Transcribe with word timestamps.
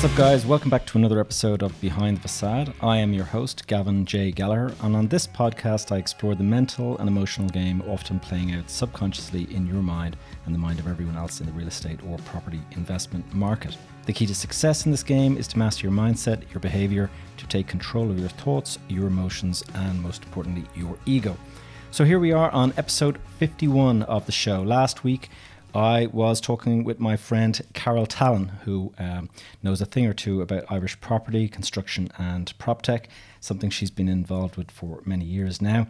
What's 0.00 0.12
up, 0.12 0.18
guys? 0.18 0.46
Welcome 0.46 0.70
back 0.70 0.86
to 0.86 0.96
another 0.96 1.20
episode 1.20 1.62
of 1.62 1.78
Behind 1.78 2.16
the 2.16 2.22
Facade. 2.22 2.72
I 2.80 2.96
am 2.96 3.12
your 3.12 3.26
host, 3.26 3.66
Gavin 3.66 4.06
J. 4.06 4.30
Gallagher, 4.30 4.74
and 4.80 4.96
on 4.96 5.08
this 5.08 5.26
podcast, 5.26 5.92
I 5.92 5.98
explore 5.98 6.34
the 6.34 6.42
mental 6.42 6.96
and 6.96 7.06
emotional 7.06 7.50
game 7.50 7.82
often 7.86 8.18
playing 8.18 8.54
out 8.54 8.70
subconsciously 8.70 9.42
in 9.54 9.66
your 9.66 9.82
mind 9.82 10.16
and 10.46 10.54
the 10.54 10.58
mind 10.58 10.78
of 10.78 10.88
everyone 10.88 11.18
else 11.18 11.40
in 11.40 11.46
the 11.46 11.52
real 11.52 11.68
estate 11.68 12.00
or 12.08 12.16
property 12.20 12.62
investment 12.70 13.30
market. 13.34 13.76
The 14.06 14.14
key 14.14 14.24
to 14.24 14.34
success 14.34 14.86
in 14.86 14.90
this 14.90 15.02
game 15.02 15.36
is 15.36 15.46
to 15.48 15.58
master 15.58 15.86
your 15.86 15.94
mindset, 15.94 16.50
your 16.50 16.60
behavior, 16.60 17.10
to 17.36 17.46
take 17.48 17.66
control 17.66 18.10
of 18.10 18.18
your 18.18 18.30
thoughts, 18.30 18.78
your 18.88 19.06
emotions, 19.06 19.62
and 19.74 20.02
most 20.02 20.24
importantly, 20.24 20.64
your 20.74 20.96
ego. 21.04 21.36
So 21.90 22.04
here 22.04 22.20
we 22.20 22.32
are 22.32 22.50
on 22.52 22.72
episode 22.78 23.18
51 23.38 24.04
of 24.04 24.24
the 24.24 24.32
show. 24.32 24.62
Last 24.62 25.04
week, 25.04 25.28
I 25.74 26.06
was 26.06 26.40
talking 26.40 26.82
with 26.84 26.98
my 26.98 27.16
friend 27.16 27.60
Carol 27.74 28.06
Tallon, 28.06 28.48
who 28.64 28.92
um, 28.98 29.30
knows 29.62 29.80
a 29.80 29.86
thing 29.86 30.06
or 30.06 30.12
two 30.12 30.42
about 30.42 30.64
Irish 30.68 31.00
property, 31.00 31.48
construction, 31.48 32.10
and 32.18 32.52
prop 32.58 32.82
tech, 32.82 33.08
something 33.40 33.70
she's 33.70 33.90
been 33.90 34.08
involved 34.08 34.56
with 34.56 34.70
for 34.70 35.00
many 35.04 35.24
years 35.24 35.62
now. 35.62 35.86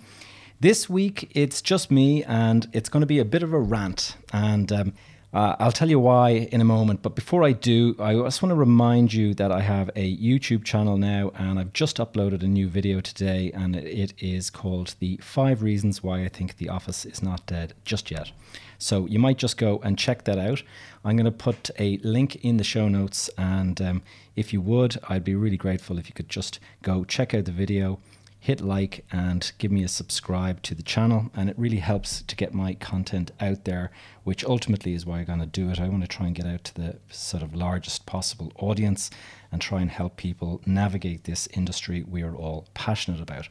This 0.61 0.91
week, 0.91 1.31
it's 1.35 1.63
just 1.63 1.91
me, 1.91 2.23
and 2.25 2.69
it's 2.75 2.91
going 2.91 3.01
to 3.01 3.07
be 3.07 3.19
a 3.19 3.25
bit 3.25 3.43
of 3.43 3.55
a 3.55 3.59
rant. 3.59 4.17
And 4.33 4.71
um, 4.71 4.93
uh, 5.33 5.55
I'll 5.61 5.71
tell 5.71 5.89
you 5.89 6.01
why 6.01 6.31
in 6.31 6.61
a 6.61 6.65
moment, 6.65 7.03
but 7.03 7.15
before 7.15 7.45
I 7.45 7.53
do, 7.53 7.95
I 8.01 8.15
just 8.15 8.43
want 8.43 8.51
to 8.51 8.57
remind 8.57 9.13
you 9.13 9.33
that 9.35 9.53
I 9.53 9.61
have 9.61 9.89
a 9.95 10.17
YouTube 10.17 10.65
channel 10.65 10.97
now 10.97 11.31
and 11.37 11.59
I've 11.59 11.73
just 11.73 11.99
uploaded 11.99 12.43
a 12.43 12.49
new 12.49 12.69
video 12.69 13.01
today, 13.01 13.53
and 13.53 13.77
it 13.77 14.13
is 14.19 14.51
called 14.51 14.97
The 14.99 15.19
Five 15.19 15.63
Reasons 15.63 16.03
Why 16.03 16.25
I 16.25 16.29
Think 16.29 16.57
The 16.57 16.69
Office 16.69 17.05
Is 17.05 17.23
Not 17.23 17.47
Dead 17.47 17.75
Just 17.85 18.11
Yet. 18.11 18.33
So 18.79 19.07
you 19.07 19.19
might 19.19 19.39
just 19.39 19.57
go 19.57 19.79
and 19.85 19.97
check 19.97 20.25
that 20.25 20.39
out. 20.39 20.63
I'm 21.05 21.17
going 21.17 21.27
to 21.27 21.31
put 21.31 21.71
a 21.79 21.99
link 21.99 22.37
in 22.45 22.57
the 22.57 22.65
show 22.65 22.89
notes, 22.89 23.31
and 23.39 23.81
um, 23.81 24.03
if 24.35 24.53
you 24.53 24.61
would, 24.63 24.99
I'd 25.09 25.23
be 25.23 25.37
really 25.37 25.57
grateful 25.57 25.99
if 25.99 26.09
you 26.09 26.15
could 26.15 26.29
just 26.29 26.59
go 26.83 27.05
check 27.05 27.35
out 27.35 27.45
the 27.45 27.53
video 27.53 28.01
hit 28.41 28.63
like 28.63 29.05
and 29.13 29.53
give 29.59 29.71
me 29.71 29.85
a 29.85 29.89
subscribe 29.89 30.63
to 30.63 30.75
the 30.75 30.83
channel. 30.83 31.31
And 31.37 31.51
it 31.51 31.59
really 31.59 31.77
helps 31.77 32.23
to 32.23 32.35
get 32.35 32.55
my 32.55 32.75
content 32.75 33.31
out 33.41 33.65
there 33.65 33.91
which 34.25 34.45
ultimately 34.45 34.95
is 34.95 35.05
why 35.07 35.19
i'm 35.19 35.25
going 35.27 35.41
to 35.41 35.47
do 35.47 35.69
it. 35.71 35.81
I 35.81 35.89
want 35.89 36.03
to 36.03 36.09
try 36.09 36.27
and 36.27 36.35
get 36.35 36.47
out 36.47 36.65
to 36.65 36.75
the 36.75 36.99
sort 37.11 37.43
of 37.43 37.55
largest 37.55 38.07
possible 38.07 38.53
audience 38.57 39.11
and 39.53 39.61
try 39.61 39.81
and 39.81 39.91
help 39.91 40.17
people 40.17 40.61
navigate 40.67 41.25
this 41.25 41.47
industry 41.49 42.03
we 42.03 42.23
are 42.23 42.35
all 42.35 42.67
passionate 42.75 43.21
about. 43.21 43.49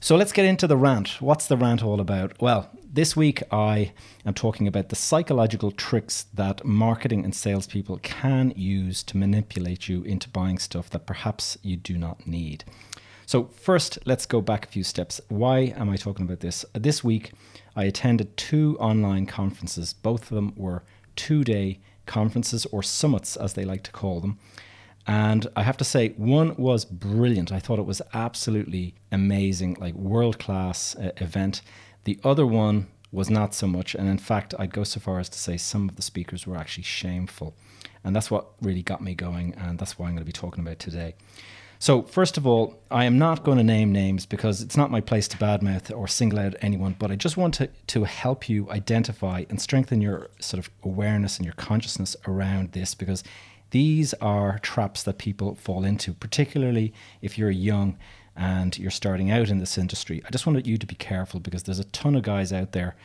So 0.00 0.16
let's 0.16 0.32
get 0.32 0.44
into 0.44 0.66
the 0.66 0.76
rant. 0.76 1.22
What's 1.22 1.46
the 1.46 1.56
rant 1.56 1.82
all 1.82 2.00
about? 2.00 2.40
Well 2.40 2.70
this 2.94 3.16
week 3.16 3.42
i 3.50 3.92
am 4.24 4.32
talking 4.32 4.68
about 4.68 4.88
the 4.88 4.94
psychological 4.94 5.72
tricks 5.72 6.26
that 6.32 6.64
marketing 6.64 7.24
and 7.24 7.34
salespeople 7.34 7.98
can 8.04 8.52
use 8.54 9.02
to 9.02 9.16
manipulate 9.16 9.88
you 9.88 10.04
into 10.04 10.28
buying 10.28 10.60
stuff 10.60 10.88
that 10.90 11.04
perhaps 11.04 11.58
you 11.62 11.76
do 11.76 11.98
not 11.98 12.24
need 12.24 12.62
so, 13.26 13.44
first, 13.44 13.98
let's 14.04 14.26
go 14.26 14.40
back 14.40 14.66
a 14.66 14.68
few 14.68 14.84
steps. 14.84 15.20
Why 15.28 15.74
am 15.76 15.90
I 15.90 15.96
talking 15.96 16.24
about 16.24 16.40
this? 16.40 16.64
This 16.74 17.02
week, 17.02 17.32
I 17.76 17.84
attended 17.84 18.36
two 18.36 18.76
online 18.78 19.26
conferences. 19.26 19.92
Both 19.92 20.24
of 20.24 20.34
them 20.34 20.52
were 20.56 20.84
two 21.16 21.44
day 21.44 21.80
conferences 22.06 22.66
or 22.66 22.82
summits, 22.82 23.36
as 23.36 23.54
they 23.54 23.64
like 23.64 23.82
to 23.84 23.92
call 23.92 24.20
them. 24.20 24.38
And 25.06 25.46
I 25.54 25.62
have 25.62 25.76
to 25.78 25.84
say, 25.84 26.10
one 26.16 26.56
was 26.56 26.84
brilliant. 26.84 27.52
I 27.52 27.60
thought 27.60 27.78
it 27.78 27.86
was 27.86 28.00
absolutely 28.14 28.94
amazing, 29.12 29.76
like 29.78 29.94
world 29.94 30.38
class 30.38 30.96
uh, 30.96 31.10
event. 31.18 31.60
The 32.04 32.18
other 32.24 32.46
one 32.46 32.88
was 33.12 33.30
not 33.30 33.54
so 33.54 33.66
much. 33.66 33.94
And 33.94 34.08
in 34.08 34.18
fact, 34.18 34.54
I'd 34.58 34.72
go 34.72 34.84
so 34.84 35.00
far 35.00 35.20
as 35.20 35.28
to 35.30 35.38
say 35.38 35.56
some 35.56 35.88
of 35.88 35.96
the 35.96 36.02
speakers 36.02 36.46
were 36.46 36.56
actually 36.56 36.84
shameful. 36.84 37.54
And 38.02 38.14
that's 38.14 38.30
what 38.30 38.52
really 38.60 38.82
got 38.82 39.02
me 39.02 39.14
going. 39.14 39.54
And 39.54 39.78
that's 39.78 39.98
why 39.98 40.06
I'm 40.06 40.12
going 40.12 40.22
to 40.22 40.26
be 40.26 40.32
talking 40.32 40.66
about 40.66 40.78
today. 40.78 41.14
So, 41.78 42.02
first 42.02 42.36
of 42.38 42.46
all, 42.46 42.80
I 42.90 43.04
am 43.04 43.18
not 43.18 43.44
going 43.44 43.58
to 43.58 43.64
name 43.64 43.92
names 43.92 44.26
because 44.26 44.62
it's 44.62 44.76
not 44.76 44.90
my 44.90 45.00
place 45.00 45.28
to 45.28 45.36
badmouth 45.36 45.94
or 45.94 46.08
single 46.08 46.38
out 46.38 46.54
anyone, 46.60 46.96
but 46.98 47.10
I 47.10 47.16
just 47.16 47.36
want 47.36 47.54
to, 47.54 47.68
to 47.88 48.04
help 48.04 48.48
you 48.48 48.70
identify 48.70 49.44
and 49.50 49.60
strengthen 49.60 50.00
your 50.00 50.30
sort 50.40 50.64
of 50.64 50.70
awareness 50.82 51.36
and 51.36 51.44
your 51.44 51.54
consciousness 51.54 52.16
around 52.26 52.72
this 52.72 52.94
because 52.94 53.22
these 53.70 54.14
are 54.14 54.58
traps 54.60 55.02
that 55.02 55.18
people 55.18 55.56
fall 55.56 55.84
into, 55.84 56.14
particularly 56.14 56.94
if 57.20 57.36
you're 57.36 57.50
young 57.50 57.98
and 58.36 58.78
you're 58.78 58.90
starting 58.90 59.30
out 59.30 59.48
in 59.48 59.58
this 59.58 59.76
industry. 59.76 60.22
I 60.24 60.30
just 60.30 60.46
wanted 60.46 60.66
you 60.66 60.78
to 60.78 60.86
be 60.86 60.94
careful 60.94 61.40
because 61.40 61.64
there's 61.64 61.78
a 61.78 61.84
ton 61.84 62.14
of 62.14 62.22
guys 62.22 62.52
out 62.52 62.72
there 62.72 62.96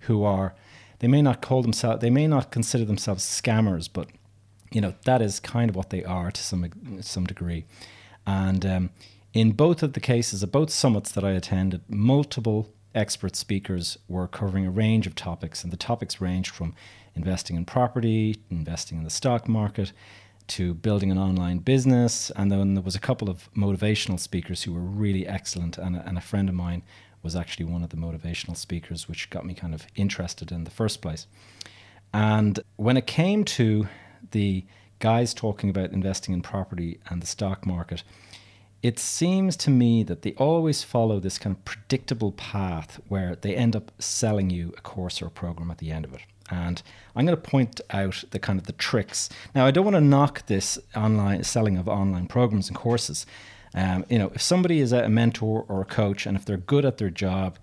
who 0.00 0.24
are, 0.24 0.54
they 1.00 1.08
may 1.08 1.22
not 1.22 1.42
call 1.42 1.62
themselves, 1.62 2.00
they 2.00 2.10
may 2.10 2.26
not 2.26 2.50
consider 2.50 2.84
themselves 2.84 3.24
scammers, 3.24 3.88
but 3.92 4.08
you 4.70 4.80
know, 4.80 4.94
that 5.04 5.20
is 5.20 5.38
kind 5.40 5.68
of 5.68 5.76
what 5.76 5.90
they 5.90 6.04
are 6.04 6.30
to 6.30 6.40
some, 6.40 6.70
some 7.00 7.26
degree. 7.26 7.64
And 8.26 8.64
um, 8.64 8.90
in 9.32 9.52
both 9.52 9.82
of 9.82 9.94
the 9.94 10.00
cases, 10.00 10.42
of 10.42 10.52
both 10.52 10.70
summits 10.70 11.12
that 11.12 11.24
I 11.24 11.30
attended, 11.30 11.82
multiple 11.88 12.72
expert 12.94 13.36
speakers 13.36 13.98
were 14.08 14.28
covering 14.28 14.66
a 14.66 14.70
range 14.70 15.06
of 15.06 15.14
topics. 15.14 15.64
And 15.64 15.72
the 15.72 15.76
topics 15.76 16.20
ranged 16.20 16.54
from 16.54 16.74
investing 17.14 17.56
in 17.56 17.64
property, 17.64 18.36
investing 18.50 18.98
in 18.98 19.04
the 19.04 19.10
stock 19.10 19.48
market, 19.48 19.92
to 20.48 20.74
building 20.74 21.10
an 21.10 21.18
online 21.18 21.58
business. 21.58 22.30
And 22.36 22.50
then 22.50 22.74
there 22.74 22.82
was 22.82 22.94
a 22.94 23.00
couple 23.00 23.30
of 23.30 23.48
motivational 23.54 24.18
speakers 24.18 24.62
who 24.62 24.72
were 24.72 24.80
really 24.80 25.26
excellent. 25.26 25.78
And 25.78 25.96
a, 25.96 26.06
and 26.06 26.18
a 26.18 26.20
friend 26.22 26.48
of 26.48 26.54
mine 26.54 26.82
was 27.22 27.36
actually 27.36 27.66
one 27.66 27.82
of 27.82 27.90
the 27.90 27.96
motivational 27.96 28.56
speakers, 28.56 29.08
which 29.08 29.30
got 29.30 29.46
me 29.46 29.54
kind 29.54 29.74
of 29.74 29.86
interested 29.94 30.50
in 30.50 30.64
the 30.64 30.70
first 30.70 31.00
place. 31.00 31.26
And 32.12 32.60
when 32.76 32.96
it 32.96 33.06
came 33.06 33.44
to 33.44 33.88
the 34.32 34.64
guys 35.02 35.34
talking 35.34 35.68
about 35.68 35.90
investing 35.90 36.32
in 36.32 36.40
property 36.40 37.00
and 37.10 37.20
the 37.20 37.26
stock 37.26 37.66
market, 37.66 38.04
it 38.84 39.00
seems 39.00 39.56
to 39.56 39.68
me 39.68 40.04
that 40.04 40.22
they 40.22 40.32
always 40.34 40.84
follow 40.84 41.18
this 41.18 41.38
kind 41.38 41.56
of 41.56 41.64
predictable 41.64 42.30
path 42.32 43.00
where 43.08 43.34
they 43.34 43.54
end 43.56 43.74
up 43.74 43.90
selling 43.98 44.48
you 44.48 44.72
a 44.78 44.80
course 44.80 45.20
or 45.20 45.26
a 45.26 45.30
program 45.30 45.72
at 45.72 45.78
the 45.78 45.90
end 45.90 46.04
of 46.04 46.14
it. 46.14 46.20
And 46.50 46.80
I'm 47.16 47.26
going 47.26 47.36
to 47.36 47.50
point 47.50 47.80
out 47.90 48.22
the 48.30 48.38
kind 48.38 48.60
of 48.60 48.66
the 48.66 48.72
tricks. 48.72 49.28
Now, 49.56 49.66
I 49.66 49.72
don't 49.72 49.84
want 49.84 49.96
to 49.96 50.00
knock 50.00 50.46
this 50.46 50.78
online 50.94 51.42
selling 51.42 51.78
of 51.78 51.88
online 51.88 52.28
programs 52.28 52.68
and 52.68 52.76
courses. 52.76 53.26
Um, 53.74 54.04
you 54.08 54.20
know, 54.20 54.30
if 54.34 54.42
somebody 54.42 54.78
is 54.78 54.92
a 54.92 55.08
mentor 55.08 55.64
or 55.68 55.80
a 55.80 55.84
coach, 55.84 56.26
and 56.26 56.36
if 56.36 56.44
they're 56.44 56.56
good 56.56 56.84
at 56.84 56.98
their 56.98 57.10
job, 57.10 57.58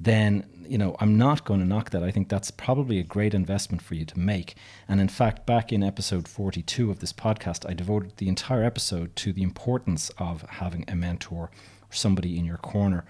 then 0.00 0.46
you 0.66 0.78
know 0.78 0.96
I'm 1.00 1.16
not 1.16 1.44
going 1.44 1.60
to 1.60 1.66
knock 1.66 1.90
that. 1.90 2.02
I 2.02 2.10
think 2.10 2.28
that's 2.28 2.50
probably 2.50 2.98
a 2.98 3.02
great 3.02 3.34
investment 3.34 3.82
for 3.82 3.94
you 3.94 4.04
to 4.04 4.18
make. 4.18 4.54
And 4.86 5.00
in 5.00 5.08
fact, 5.08 5.46
back 5.46 5.72
in 5.72 5.82
episode 5.82 6.28
42 6.28 6.90
of 6.90 7.00
this 7.00 7.12
podcast, 7.12 7.68
I 7.68 7.74
devoted 7.74 8.16
the 8.16 8.28
entire 8.28 8.64
episode 8.64 9.16
to 9.16 9.32
the 9.32 9.42
importance 9.42 10.10
of 10.18 10.42
having 10.42 10.84
a 10.88 10.94
mentor 10.94 11.44
or 11.44 11.50
somebody 11.90 12.38
in 12.38 12.44
your 12.44 12.58
corner. 12.58 13.04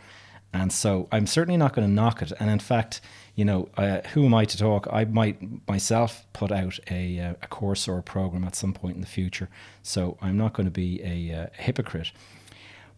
And 0.52 0.72
so 0.72 1.08
I'm 1.12 1.26
certainly 1.26 1.58
not 1.58 1.74
going 1.74 1.86
to 1.86 1.92
knock 1.92 2.22
it. 2.22 2.32
And 2.40 2.48
in 2.48 2.58
fact, 2.58 3.00
you 3.34 3.44
know, 3.44 3.68
uh, 3.76 4.00
who 4.12 4.24
am 4.24 4.34
I 4.34 4.44
to 4.46 4.56
talk? 4.56 4.88
I 4.90 5.04
might 5.04 5.68
myself 5.68 6.26
put 6.32 6.50
out 6.50 6.78
a, 6.90 7.20
uh, 7.20 7.34
a 7.42 7.46
course 7.48 7.86
or 7.86 7.98
a 7.98 8.02
program 8.02 8.44
at 8.44 8.56
some 8.56 8.72
point 8.72 8.94
in 8.94 9.00
the 9.00 9.06
future. 9.06 9.48
So 9.82 10.16
I'm 10.22 10.38
not 10.38 10.54
going 10.54 10.64
to 10.64 10.70
be 10.70 11.02
a, 11.02 11.42
uh, 11.42 11.46
a 11.58 11.62
hypocrite. 11.62 12.12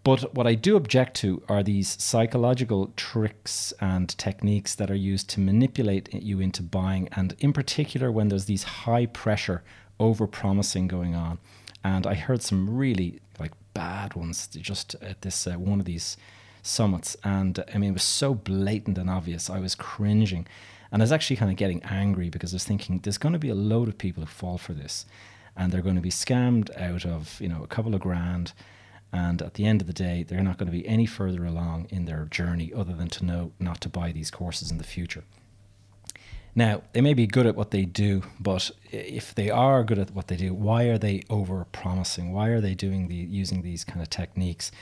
But 0.03 0.35
what 0.35 0.47
I 0.47 0.55
do 0.55 0.77
object 0.77 1.15
to 1.17 1.43
are 1.49 1.63
these 1.63 2.03
psychological 2.03 2.93
tricks 2.97 3.75
and 3.81 4.09
techniques 4.17 4.75
that 4.77 4.91
are 4.91 4.95
used 4.95 5.29
to 5.31 5.41
manipulate 5.41 6.13
you 6.15 6.41
into 6.41 6.63
buying, 6.63 7.09
and 7.13 7.37
in 7.39 7.53
particular 7.53 8.11
when 8.11 8.29
there's 8.29 8.47
these 8.47 8.63
high 8.63 9.07
pressure 9.07 9.63
over 9.99 10.27
promising 10.27 10.89
going 10.89 11.15
on. 11.15 11.39
And 11.85 12.07
I 12.07 12.15
heard 12.15 12.43
some 12.43 12.75
really 12.75 13.21
like 13.39 13.53
bad 13.75 14.15
ones 14.15 14.47
just 14.47 14.95
at 15.03 15.21
this 15.21 15.47
uh, 15.47 15.53
one 15.53 15.81
of 15.81 15.87
these 15.87 16.17
summits, 16.63 17.17
and 17.23 17.63
I 17.73 17.77
mean 17.77 17.91
it 17.91 17.95
was 17.95 18.03
so 18.03 18.35
blatant 18.35 18.97
and 18.97 19.11
obvious. 19.11 19.51
I 19.51 19.61
was 19.61 19.75
cringing, 19.75 20.47
and 20.91 21.03
I 21.03 21.05
was 21.05 21.13
actually 21.13 21.37
kind 21.37 21.51
of 21.51 21.59
getting 21.59 21.83
angry 21.85 22.31
because 22.31 22.55
I 22.55 22.57
was 22.57 22.65
thinking 22.65 23.01
there's 23.01 23.19
going 23.19 23.35
to 23.35 23.39
be 23.39 23.51
a 23.51 23.55
load 23.55 23.89
of 23.89 23.99
people 23.99 24.23
who 24.23 24.29
fall 24.29 24.57
for 24.57 24.73
this, 24.73 25.05
and 25.55 25.71
they're 25.71 25.83
going 25.83 25.97
to 25.97 26.01
be 26.01 26.11
scammed 26.11 26.75
out 26.81 27.05
of 27.05 27.39
you 27.39 27.49
know 27.51 27.63
a 27.63 27.67
couple 27.67 27.95
of 27.95 28.01
grand 28.01 28.55
and 29.13 29.43
at 29.43 29.55
the 29.55 29.67
end 29.67 29.81
of 29.81 29.87
the 29.87 29.93
day, 29.93 30.23
they're 30.23 30.43
not 30.43 30.59
going 30.59 30.71
to 30.71 30.77
be 30.77 30.87
any 30.87 31.07
further 31.07 31.45
along 31.45 31.87
in 31.91 32.05
their 32.05 32.27
journey 32.27 32.73
other 32.75 32.95
than 32.95 33.09
to 33.09 33.25
know 33.25 33.53
not 33.59 33.81
to 33.81 33.89
buy 33.89 34.13
these 34.13 34.31
courses 34.31 34.71
in 34.71 34.79
the 34.79 34.85
future. 34.85 35.25
Now, 36.55 36.83
they 36.93 37.01
may 37.01 37.15
be 37.15 37.27
good 37.27 37.47
at 37.47 37.55
what 37.55 37.71
they 37.71 37.85
do, 37.85 38.23
but 38.39 38.71
if 38.91 39.35
they 39.35 39.51
are 39.51 39.85
good 39.85 39.99
at 39.99 40.11
what 40.13 40.29
they 40.29 40.37
do, 40.37 40.53
why 40.53 40.85
are 40.85 40.99
they 40.99 41.23
over 41.31 41.65
promising? 41.71 42.33
Why 42.33 42.49
are 42.49 42.61
they 42.61 42.75
doing 42.75 43.09
the 43.09 43.15
using 43.15 43.63
these 43.63 43.85
kind 43.85 44.03
of 44.03 44.11
techniques? 44.11 44.73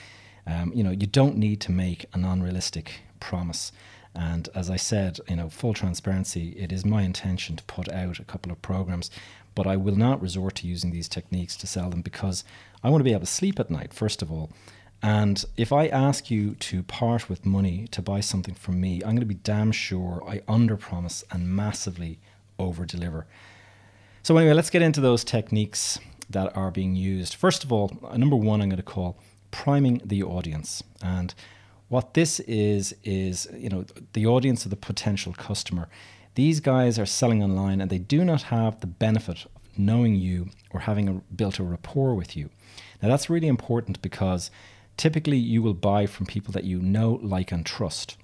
Um, 0.47 0.73
you 0.75 0.83
know, 0.83 0.91
you 0.91 1.07
don't 1.07 1.37
need 1.37 1.61
to 1.63 1.73
make 1.73 2.07
an 2.15 2.25
unrealistic 2.25 3.03
promise. 3.21 3.71
And 4.19 4.49
as 4.53 4.69
I 4.69 4.76
said, 4.76 5.20
you 5.29 5.37
know, 5.37 5.49
full 5.49 5.75
transparency, 5.75 6.49
it 6.59 6.73
is 6.73 6.85
my 6.85 7.03
intention 7.03 7.55
to 7.55 7.62
put 7.65 7.88
out 7.88 8.19
a 8.19 8.25
couple 8.25 8.50
of 8.50 8.61
programs, 8.61 9.12
but 9.55 9.65
I 9.65 9.76
will 9.76 9.94
not 9.94 10.20
resort 10.20 10.56
to 10.56 10.67
using 10.67 10.91
these 10.91 11.09
techniques 11.09 11.56
to 11.59 11.69
sell 11.69 11.88
them 11.88 12.03
because 12.03 12.43
I 12.82 12.91
want 12.91 13.00
to 13.00 13.05
be 13.05 13.12
able 13.12 13.20
to 13.20 13.26
sleep 13.26 13.61
at 13.61 13.70
night, 13.70 13.94
first 13.94 14.20
of 14.20 14.32
all. 14.32 14.50
And 15.03 15.44
if 15.56 15.73
I 15.73 15.87
ask 15.87 16.32
you 16.32 16.56
to 16.56 16.82
part 16.82 17.29
with 17.29 17.47
money 17.47 17.87
to 17.93 18.03
buy 18.03 18.19
something 18.19 18.55
from 18.55 18.81
me, 18.81 18.97
I'm 18.97 19.15
going 19.15 19.20
to 19.20 19.26
be 19.26 19.35
damn 19.35 19.70
sure 19.70 20.20
I 20.26 20.38
underpromise 20.53 21.23
and 21.31 21.49
massively 21.49 22.19
over 22.59 22.85
deliver. 22.85 23.26
So, 24.25 24.37
anyway, 24.37 24.55
let's 24.55 24.70
get 24.70 24.82
into 24.82 25.00
those 25.00 25.23
techniques. 25.23 26.00
that 26.31 26.55
are 26.56 26.70
being 26.70 26.94
used. 26.94 27.35
First 27.35 27.65
of 27.65 27.73
all, 27.73 27.91
number 28.17 28.37
one, 28.37 28.61
I'm 28.61 28.69
going 28.69 28.76
to 28.76 28.82
call 28.82 29.17
priming 29.50 30.00
the 30.05 30.23
audience. 30.23 30.82
And 31.03 31.35
what 31.88 32.14
this 32.14 32.40
is, 32.40 32.94
is, 33.02 33.49
you 33.56 33.69
know, 33.69 33.85
the 34.12 34.26
audience 34.26 34.64
of 34.64 34.70
the 34.70 34.76
potential 34.76 35.32
customer. 35.32 35.88
These 36.35 36.61
guys 36.61 36.99
are 36.99 37.06
selling 37.06 37.43
online 37.43 37.81
and 37.81 37.90
they 37.90 37.99
do 37.99 38.25
not 38.25 38.43
have 38.43 38.81
the 38.81 38.87
benefit 38.87 39.46
of 39.46 39.79
knowing 39.79 40.14
you 40.14 40.50
or 40.70 40.81
having 40.81 41.08
a, 41.08 41.14
built 41.35 41.58
a 41.58 41.64
rapport 41.64 42.14
with 42.14 42.37
you. 42.37 42.50
Now, 43.02 43.08
that's 43.08 43.31
really 43.31 43.49
important 43.49 44.02
because 44.02 44.50
typically 44.96 45.38
you 45.38 45.62
will 45.62 45.75
buy 45.75 46.06
from 46.06 46.26
people 46.26 46.52
that 46.52 46.64
you 46.64 46.81
know, 46.81 47.19
like, 47.23 47.52
and 47.52 47.64
trust. 47.64 48.17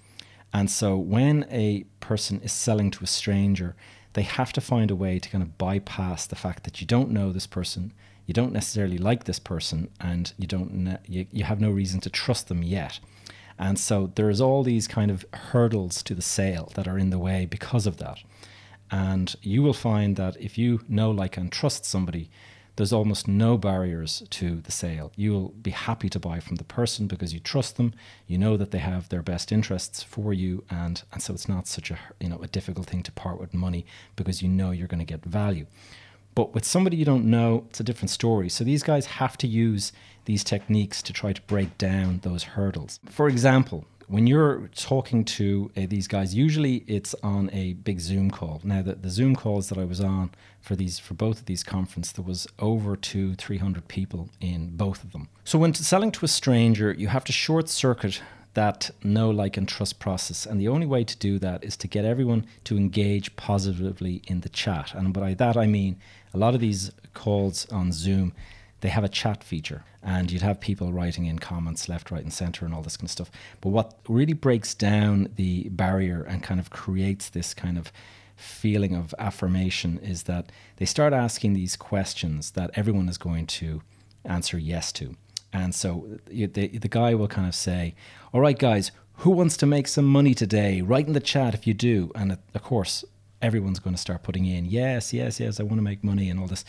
And 0.52 0.70
so 0.70 0.96
when 0.96 1.46
a 1.50 1.84
person 2.00 2.40
is 2.43 2.52
selling 2.52 2.90
to 2.93 3.05
a 3.05 3.08
stranger, 3.08 3.75
they 4.12 4.22
have 4.22 4.52
to 4.52 4.60
find 4.60 4.90
a 4.90 4.96
way 4.96 5.19
to 5.19 5.28
kind 5.28 5.43
of 5.43 5.58
bypass 5.58 6.26
the 6.26 6.37
fact 6.37 6.64
that 6.64 6.81
you 6.81 6.87
don't 6.87 7.10
know 7.10 7.32
this 7.32 7.46
person, 7.46 7.93
you 8.26 8.32
don't 8.34 8.52
necessarily 8.52 8.99
like 8.99 9.25
this 9.25 9.38
person, 9.38 9.90
and 10.00 10.32
you 10.38 10.46
don't 10.46 10.99
you, 11.06 11.26
you 11.32 11.44
have 11.44 11.60
no 11.60 11.70
reason 11.70 12.00
to 12.00 12.10
trust 12.10 12.49
them 12.49 12.62
yet. 12.62 13.00
And 13.59 13.79
so 13.79 14.11
there's 14.15 14.41
all 14.41 14.62
these 14.62 14.89
kind 14.89 15.11
of 15.11 15.25
hurdles 15.33 16.03
to 16.05 16.15
the 16.15 16.23
sale 16.23 16.73
that 16.75 16.89
are 16.89 16.99
in 16.99 17.11
the 17.11 17.19
way 17.19 17.47
because 17.47 17.87
of 17.87 17.99
that. 17.99 18.19
And 18.91 19.35
you 19.43 19.62
will 19.62 19.75
find 19.75 20.17
that 20.17 20.37
if 20.41 20.59
you 20.59 20.81
know, 20.89 21.11
like, 21.11 21.37
and 21.37 21.51
trust 21.51 21.85
somebody, 21.85 22.31
there's 22.77 22.93
almost 22.93 23.29
no 23.29 23.56
barriers 23.56 24.25
to 24.31 24.61
the 24.61 24.73
sale. 24.73 25.12
You'll 25.15 25.51
be 25.51 25.71
happy 25.71 26.09
to 26.09 26.19
buy 26.19 26.41
from 26.41 26.56
the 26.56 26.65
person 26.65 27.06
because 27.06 27.33
you 27.33 27.39
trust 27.39 27.77
them. 27.77 27.95
You 28.27 28.37
know 28.37 28.56
that 28.56 28.73
they 28.73 28.79
have 28.79 29.09
their 29.09 29.23
best 29.23 29.53
interests 29.53 30.03
for 30.03 30.33
you, 30.33 30.65
and 30.69 31.03
and 31.12 31.23
so 31.23 31.35
it's 31.35 31.49
not 31.49 31.69
such 31.69 31.93
a 31.93 31.99
you 32.19 32.29
know 32.29 32.41
a 32.43 32.49
difficult 32.49 32.87
thing 32.87 33.05
to 33.05 33.12
part 33.12 33.41
with 33.41 33.55
money 33.55 33.87
because 34.17 34.43
you 34.43 34.49
know 34.49 34.73
you're 34.73 34.89
going 34.89 34.99
to 34.99 35.05
get 35.05 35.25
value. 35.25 35.67
But 36.34 36.54
with 36.54 36.64
somebody 36.64 36.96
you 36.96 37.04
don't 37.04 37.25
know, 37.26 37.64
it's 37.70 37.81
a 37.81 37.84
different 37.84 38.10
story. 38.10 38.48
So 38.48 38.64
these 38.64 38.82
guys 38.82 39.06
have 39.06 39.36
to 39.38 39.46
use 39.46 39.92
these 40.25 40.42
techniques 40.42 41.02
to 41.02 41.12
try 41.12 41.32
to 41.32 41.42
break 41.42 41.78
down 41.78 42.20
those 42.22 42.42
hurdles. 42.42 42.98
For 43.08 43.28
example, 43.28 43.84
when 44.08 44.26
you're 44.26 44.69
talking 44.75 45.25
to 45.25 45.70
uh, 45.76 45.86
these 45.88 46.08
guys, 46.08 46.34
usually 46.34 46.84
it's 46.86 47.14
on 47.22 47.50
a 47.52 47.72
big 47.72 48.00
Zoom 48.00 48.31
call. 48.31 48.60
Now, 48.62 48.82
the, 48.82 48.94
the 48.96 49.10
Zoom 49.10 49.34
calls 49.34 49.69
that 49.69 49.78
I 49.78 49.84
was 49.84 50.00
on 50.00 50.31
for 50.60 50.76
these 50.76 50.98
for 50.98 51.14
both 51.14 51.40
of 51.40 51.46
these 51.46 51.62
conferences, 51.62 52.12
there 52.12 52.25
was 52.25 52.46
over 52.58 52.96
two, 52.96 53.34
three 53.34 53.58
hundred 53.58 53.88
people 53.88 54.28
in 54.40 54.76
both 54.76 55.04
of 55.04 55.12
them. 55.12 55.28
So 55.44 55.58
when 55.58 55.72
selling 55.75 56.12
to 56.12 56.25
a 56.25 56.28
stranger, 56.28 56.92
you 56.92 57.08
have 57.08 57.25
to 57.25 57.32
short 57.32 57.69
circuit 57.69 58.20
that 58.54 58.90
know, 59.02 59.31
like, 59.31 59.56
and 59.56 59.66
trust 59.66 59.98
process. 59.98 60.46
And 60.46 60.60
the 60.60 60.69
only 60.69 60.86
way 60.86 61.02
to 61.04 61.16
do 61.16 61.38
that 61.40 61.64
is 61.64 61.76
to 61.78 61.88
get 61.88 62.04
everyone 62.04 62.46
to 62.64 62.76
engage 62.76 63.34
positively 63.36 64.22
in 64.26 64.40
the 64.40 64.48
chat. 64.48 64.94
And 64.94 65.12
by 65.12 65.34
that 65.34 65.56
I 65.56 65.66
mean 65.66 65.96
a 66.34 66.38
lot 66.38 66.54
of 66.54 66.60
these 66.60 66.90
calls 67.14 67.66
on 67.70 67.92
Zoom 67.92 68.32
they 68.84 68.90
have 68.90 69.02
a 69.02 69.08
chat 69.08 69.42
feature 69.42 69.82
and 70.02 70.31
you'd 70.31 70.42
have 70.42 70.60
people 70.60 70.92
writing 70.92 71.25
in 71.25 71.38
comments 71.38 71.88
left, 71.88 72.10
right, 72.10 72.22
and 72.22 72.31
center 72.31 72.66
and 72.66 72.75
all 72.75 72.82
this 72.82 72.98
kind 72.98 73.06
of 73.06 73.12
stuff. 73.12 73.31
But 73.62 73.70
what 73.70 73.94
really 74.06 74.34
breaks 74.34 74.75
down 74.75 75.31
the 75.36 75.70
barrier 75.70 76.22
and 76.22 76.42
kind 76.42 76.60
of 76.60 76.69
creates 76.69 77.31
this 77.31 77.54
kind 77.54 77.78
of 77.78 77.90
feeling 78.36 78.94
of 78.94 79.14
affirmation 79.19 79.98
is 80.00 80.25
that 80.25 80.52
they 80.76 80.84
start 80.84 81.14
asking 81.14 81.54
these 81.54 81.76
questions 81.76 82.50
that 82.50 82.72
everyone 82.75 83.08
is 83.08 83.16
going 83.16 83.46
to 83.46 83.81
answer 84.22 84.58
yes 84.58 84.92
to. 84.92 85.16
And 85.50 85.75
so 85.75 86.19
the, 86.26 86.46
the 86.46 86.88
guy 86.88 87.14
will 87.14 87.28
kind 87.28 87.48
of 87.48 87.54
say, 87.54 87.94
All 88.34 88.42
right, 88.42 88.58
guys, 88.58 88.92
who 89.19 89.31
wants 89.31 89.56
to 89.56 89.66
make 89.66 89.88
some 89.88 90.04
money 90.04 90.34
today? 90.34 90.82
Write 90.82 91.06
in 91.06 91.14
the 91.14 91.20
chat 91.20 91.54
if 91.54 91.66
you 91.66 91.72
do. 91.72 92.12
And 92.14 92.32
of 92.32 92.62
course, 92.62 93.02
everyone's 93.44 93.79
going 93.79 93.94
to 93.94 94.00
start 94.00 94.23
putting 94.23 94.46
in, 94.46 94.64
Yes, 94.64 95.12
yes, 95.12 95.38
yes, 95.38 95.61
I 95.61 95.62
want 95.62 95.76
to 95.76 95.82
make 95.82 96.02
money 96.02 96.31
and 96.31 96.41
all 96.41 96.46
this. 96.46 96.64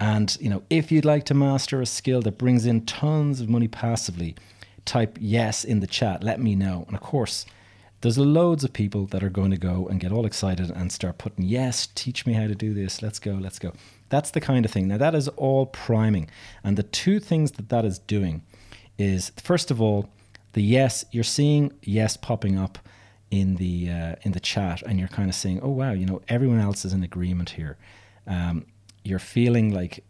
And 0.00 0.36
you 0.40 0.50
know, 0.50 0.62
if 0.68 0.92
you'd 0.92 1.04
like 1.04 1.24
to 1.24 1.34
master 1.34 1.80
a 1.80 1.86
skill 1.86 2.20
that 2.22 2.36
brings 2.36 2.66
in 2.66 2.84
tons 2.84 3.40
of 3.40 3.48
money 3.48 3.68
passively, 3.68 4.34
type 4.84 5.18
yes 5.20 5.64
in 5.64 5.80
the 5.80 5.86
chat. 5.86 6.22
Let 6.24 6.40
me 6.40 6.54
know. 6.54 6.84
And 6.86 6.96
of 6.96 7.02
course, 7.02 7.46
there's 8.00 8.18
loads 8.18 8.62
of 8.64 8.72
people 8.72 9.06
that 9.06 9.22
are 9.22 9.30
going 9.30 9.50
to 9.50 9.56
go 9.56 9.86
and 9.88 10.00
get 10.00 10.12
all 10.12 10.26
excited 10.26 10.70
and 10.70 10.92
start 10.92 11.18
putting 11.18 11.44
yes, 11.44 11.88
teach 11.94 12.26
me 12.26 12.34
how 12.34 12.46
to 12.46 12.54
do 12.54 12.74
this. 12.74 13.02
Let's 13.02 13.18
go, 13.18 13.32
let's 13.32 13.58
go. 13.58 13.72
That's 14.08 14.30
the 14.30 14.40
kind 14.40 14.64
of 14.64 14.70
thing. 14.70 14.88
Now 14.88 14.98
that 14.98 15.14
is 15.14 15.28
all 15.28 15.66
priming, 15.66 16.30
and 16.62 16.76
the 16.76 16.84
two 16.84 17.18
things 17.18 17.52
that 17.52 17.68
that 17.70 17.84
is 17.84 17.98
doing 17.98 18.42
is 18.98 19.32
first 19.42 19.70
of 19.70 19.80
all, 19.80 20.08
the 20.52 20.62
yes 20.62 21.04
you're 21.10 21.24
seeing 21.24 21.72
yes 21.82 22.16
popping 22.16 22.58
up 22.58 22.78
in 23.30 23.56
the 23.56 23.90
uh, 23.90 24.14
in 24.22 24.32
the 24.32 24.40
chat, 24.40 24.82
and 24.82 24.98
you're 24.98 25.08
kind 25.08 25.28
of 25.28 25.34
saying, 25.34 25.60
oh 25.62 25.70
wow, 25.70 25.92
you 25.92 26.06
know 26.06 26.22
everyone 26.28 26.60
else 26.60 26.84
is 26.84 26.92
in 26.92 27.02
agreement 27.02 27.50
here. 27.50 27.76
Um, 28.26 28.66
you're 29.04 29.18
feeling 29.18 29.72
like 29.72 30.04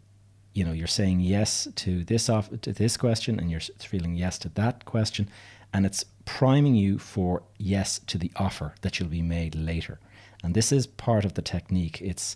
you 0.53 0.65
know 0.65 0.71
you're 0.71 0.87
saying 0.87 1.19
yes 1.19 1.67
to 1.75 2.03
this 2.03 2.29
off 2.29 2.49
to 2.61 2.73
this 2.73 2.97
question 2.97 3.39
and 3.39 3.51
you're 3.51 3.59
feeling 3.59 4.15
yes 4.15 4.39
to 4.39 4.49
that 4.49 4.85
question 4.85 5.29
and 5.71 5.85
it's 5.85 6.03
priming 6.25 6.73
you 6.73 6.97
for 6.97 7.43
yes 7.59 7.99
to 8.07 8.17
the 8.17 8.31
offer 8.37 8.73
that 8.81 8.99
you'll 8.99 9.07
be 9.07 9.21
made 9.21 9.53
later 9.53 9.99
and 10.43 10.55
this 10.55 10.71
is 10.71 10.87
part 10.87 11.25
of 11.25 11.35
the 11.35 11.43
technique 11.43 12.01
it's 12.01 12.35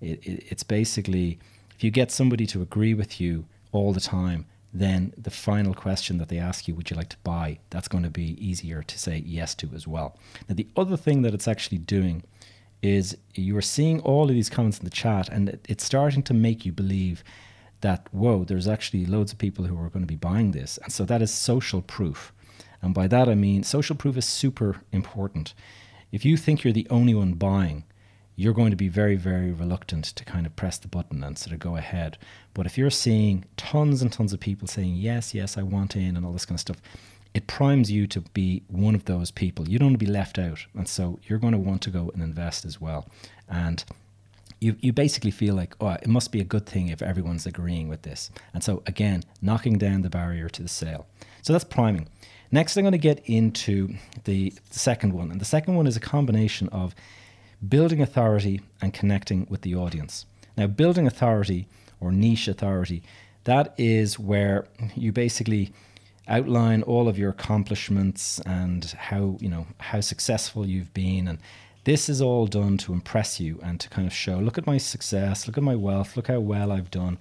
it, 0.00 0.18
it's 0.24 0.64
basically 0.64 1.38
if 1.76 1.84
you 1.84 1.92
get 1.92 2.10
somebody 2.10 2.44
to 2.44 2.60
agree 2.60 2.92
with 2.92 3.20
you 3.20 3.44
all 3.70 3.92
the 3.92 4.00
time 4.00 4.46
then 4.72 5.12
the 5.18 5.30
final 5.30 5.74
question 5.74 6.18
that 6.18 6.28
they 6.28 6.38
ask 6.38 6.68
you 6.68 6.74
would 6.74 6.90
you 6.90 6.96
like 6.96 7.08
to 7.08 7.16
buy? 7.24 7.58
that's 7.70 7.88
going 7.88 8.04
to 8.04 8.10
be 8.10 8.36
easier 8.44 8.82
to 8.82 8.98
say 8.98 9.22
yes 9.26 9.54
to 9.56 9.70
as 9.74 9.86
well. 9.86 10.16
Now 10.48 10.54
the 10.54 10.68
other 10.76 10.96
thing 10.96 11.22
that 11.22 11.34
it's 11.34 11.48
actually 11.48 11.78
doing 11.78 12.22
is 12.82 13.16
you 13.34 13.56
are 13.56 13.62
seeing 13.62 14.00
all 14.00 14.24
of 14.24 14.34
these 14.34 14.48
comments 14.48 14.78
in 14.78 14.84
the 14.84 14.90
chat 14.90 15.28
and 15.28 15.58
it's 15.68 15.84
starting 15.84 16.22
to 16.22 16.34
make 16.34 16.64
you 16.64 16.72
believe 16.72 17.22
that 17.80 18.06
whoa 18.12 18.44
there's 18.44 18.68
actually 18.68 19.06
loads 19.06 19.32
of 19.32 19.38
people 19.38 19.64
who 19.64 19.78
are 19.78 19.90
going 19.90 20.02
to 20.02 20.06
be 20.06 20.16
buying 20.16 20.52
this. 20.52 20.78
And 20.82 20.92
so 20.92 21.04
that 21.04 21.22
is 21.22 21.32
social 21.32 21.82
proof. 21.82 22.32
And 22.82 22.94
by 22.94 23.06
that 23.08 23.28
i 23.28 23.34
mean 23.34 23.62
social 23.62 23.96
proof 23.96 24.16
is 24.16 24.24
super 24.24 24.82
important. 24.92 25.54
If 26.12 26.24
you 26.24 26.36
think 26.36 26.64
you're 26.64 26.72
the 26.72 26.88
only 26.90 27.14
one 27.14 27.34
buying 27.34 27.84
you're 28.40 28.54
going 28.54 28.70
to 28.70 28.76
be 28.76 28.88
very 28.88 29.16
very 29.16 29.52
reluctant 29.52 30.04
to 30.04 30.24
kind 30.24 30.46
of 30.46 30.56
press 30.56 30.78
the 30.78 30.88
button 30.88 31.22
and 31.22 31.36
sort 31.38 31.52
of 31.52 31.58
go 31.58 31.76
ahead 31.76 32.16
but 32.54 32.66
if 32.66 32.78
you're 32.78 32.90
seeing 32.90 33.44
tons 33.56 34.02
and 34.02 34.12
tons 34.12 34.32
of 34.32 34.40
people 34.40 34.66
saying 34.66 34.94
yes 34.94 35.34
yes 35.34 35.58
i 35.58 35.62
want 35.62 35.94
in 35.96 36.16
and 36.16 36.24
all 36.24 36.32
this 36.32 36.46
kind 36.46 36.56
of 36.56 36.60
stuff 36.60 36.80
it 37.32 37.46
primes 37.46 37.90
you 37.90 38.06
to 38.08 38.20
be 38.20 38.62
one 38.68 38.94
of 38.94 39.04
those 39.04 39.30
people. 39.30 39.68
You 39.68 39.78
don't 39.78 39.88
want 39.88 40.00
to 40.00 40.04
be 40.04 40.10
left 40.10 40.38
out. 40.38 40.66
And 40.74 40.88
so 40.88 41.20
you're 41.24 41.38
going 41.38 41.52
to 41.52 41.58
want 41.58 41.82
to 41.82 41.90
go 41.90 42.10
and 42.12 42.22
invest 42.22 42.64
as 42.64 42.80
well. 42.80 43.08
And 43.48 43.84
you, 44.60 44.76
you 44.80 44.92
basically 44.92 45.30
feel 45.30 45.54
like, 45.54 45.74
oh, 45.80 45.90
it 45.90 46.08
must 46.08 46.32
be 46.32 46.40
a 46.40 46.44
good 46.44 46.66
thing 46.66 46.88
if 46.88 47.02
everyone's 47.02 47.46
agreeing 47.46 47.88
with 47.88 48.02
this. 48.02 48.30
And 48.52 48.64
so, 48.64 48.82
again, 48.86 49.22
knocking 49.40 49.78
down 49.78 50.02
the 50.02 50.10
barrier 50.10 50.48
to 50.48 50.62
the 50.62 50.68
sale. 50.68 51.06
So 51.42 51.52
that's 51.52 51.64
priming. 51.64 52.08
Next, 52.50 52.76
I'm 52.76 52.82
going 52.82 52.92
to 52.92 52.98
get 52.98 53.20
into 53.26 53.94
the, 54.24 54.52
the 54.70 54.78
second 54.78 55.12
one. 55.12 55.30
And 55.30 55.40
the 55.40 55.46
second 55.46 55.76
one 55.76 55.86
is 55.86 55.96
a 55.96 56.00
combination 56.00 56.68
of 56.70 56.94
building 57.68 58.00
authority 58.00 58.60
and 58.80 58.94
connecting 58.94 59.46
with 59.50 59.62
the 59.62 59.74
audience. 59.74 60.26
Now, 60.56 60.66
building 60.66 61.06
authority 61.06 61.68
or 62.00 62.12
niche 62.12 62.48
authority, 62.48 63.02
that 63.44 63.74
is 63.78 64.18
where 64.18 64.66
you 64.94 65.12
basically 65.12 65.72
outline 66.28 66.82
all 66.82 67.08
of 67.08 67.18
your 67.18 67.30
accomplishments 67.30 68.40
and 68.46 68.84
how 68.84 69.36
you 69.40 69.48
know 69.48 69.66
how 69.78 70.00
successful 70.00 70.66
you've 70.66 70.94
been. 70.94 71.26
And 71.28 71.38
this 71.84 72.08
is 72.08 72.22
all 72.22 72.46
done 72.46 72.78
to 72.78 72.92
impress 72.92 73.40
you 73.40 73.58
and 73.62 73.80
to 73.80 73.88
kind 73.88 74.06
of 74.06 74.12
show 74.12 74.38
look 74.38 74.58
at 74.58 74.66
my 74.66 74.78
success. 74.78 75.46
Look 75.46 75.58
at 75.58 75.64
my 75.64 75.74
wealth. 75.74 76.16
Look 76.16 76.28
how 76.28 76.40
well 76.40 76.70
i've 76.72 76.90
done. 76.90 77.18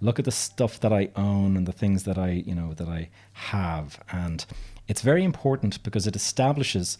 Look 0.00 0.18
at 0.18 0.24
the 0.24 0.32
stuff 0.32 0.80
that 0.80 0.92
i 0.92 1.10
own 1.16 1.56
and 1.56 1.66
the 1.66 1.72
things 1.72 2.04
that 2.04 2.18
i 2.18 2.30
you 2.30 2.54
know 2.54 2.74
that 2.74 2.88
i 2.88 3.08
have. 3.32 3.98
And 4.12 4.44
it's 4.88 5.02
very 5.02 5.24
important 5.24 5.82
because 5.82 6.06
it 6.06 6.16
establishes 6.16 6.98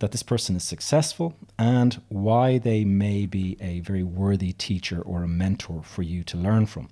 that 0.00 0.12
this 0.12 0.22
person 0.22 0.56
is 0.56 0.64
successful 0.64 1.34
and 1.58 2.02
why 2.08 2.58
they 2.58 2.84
may 2.84 3.26
be 3.26 3.56
a 3.60 3.80
very 3.80 4.02
worthy 4.02 4.52
teacher 4.52 5.00
or 5.00 5.22
a 5.22 5.28
mentor 5.28 5.82
for 5.82 6.02
you 6.02 6.22
to 6.24 6.36
learn 6.36 6.66
from 6.66 6.88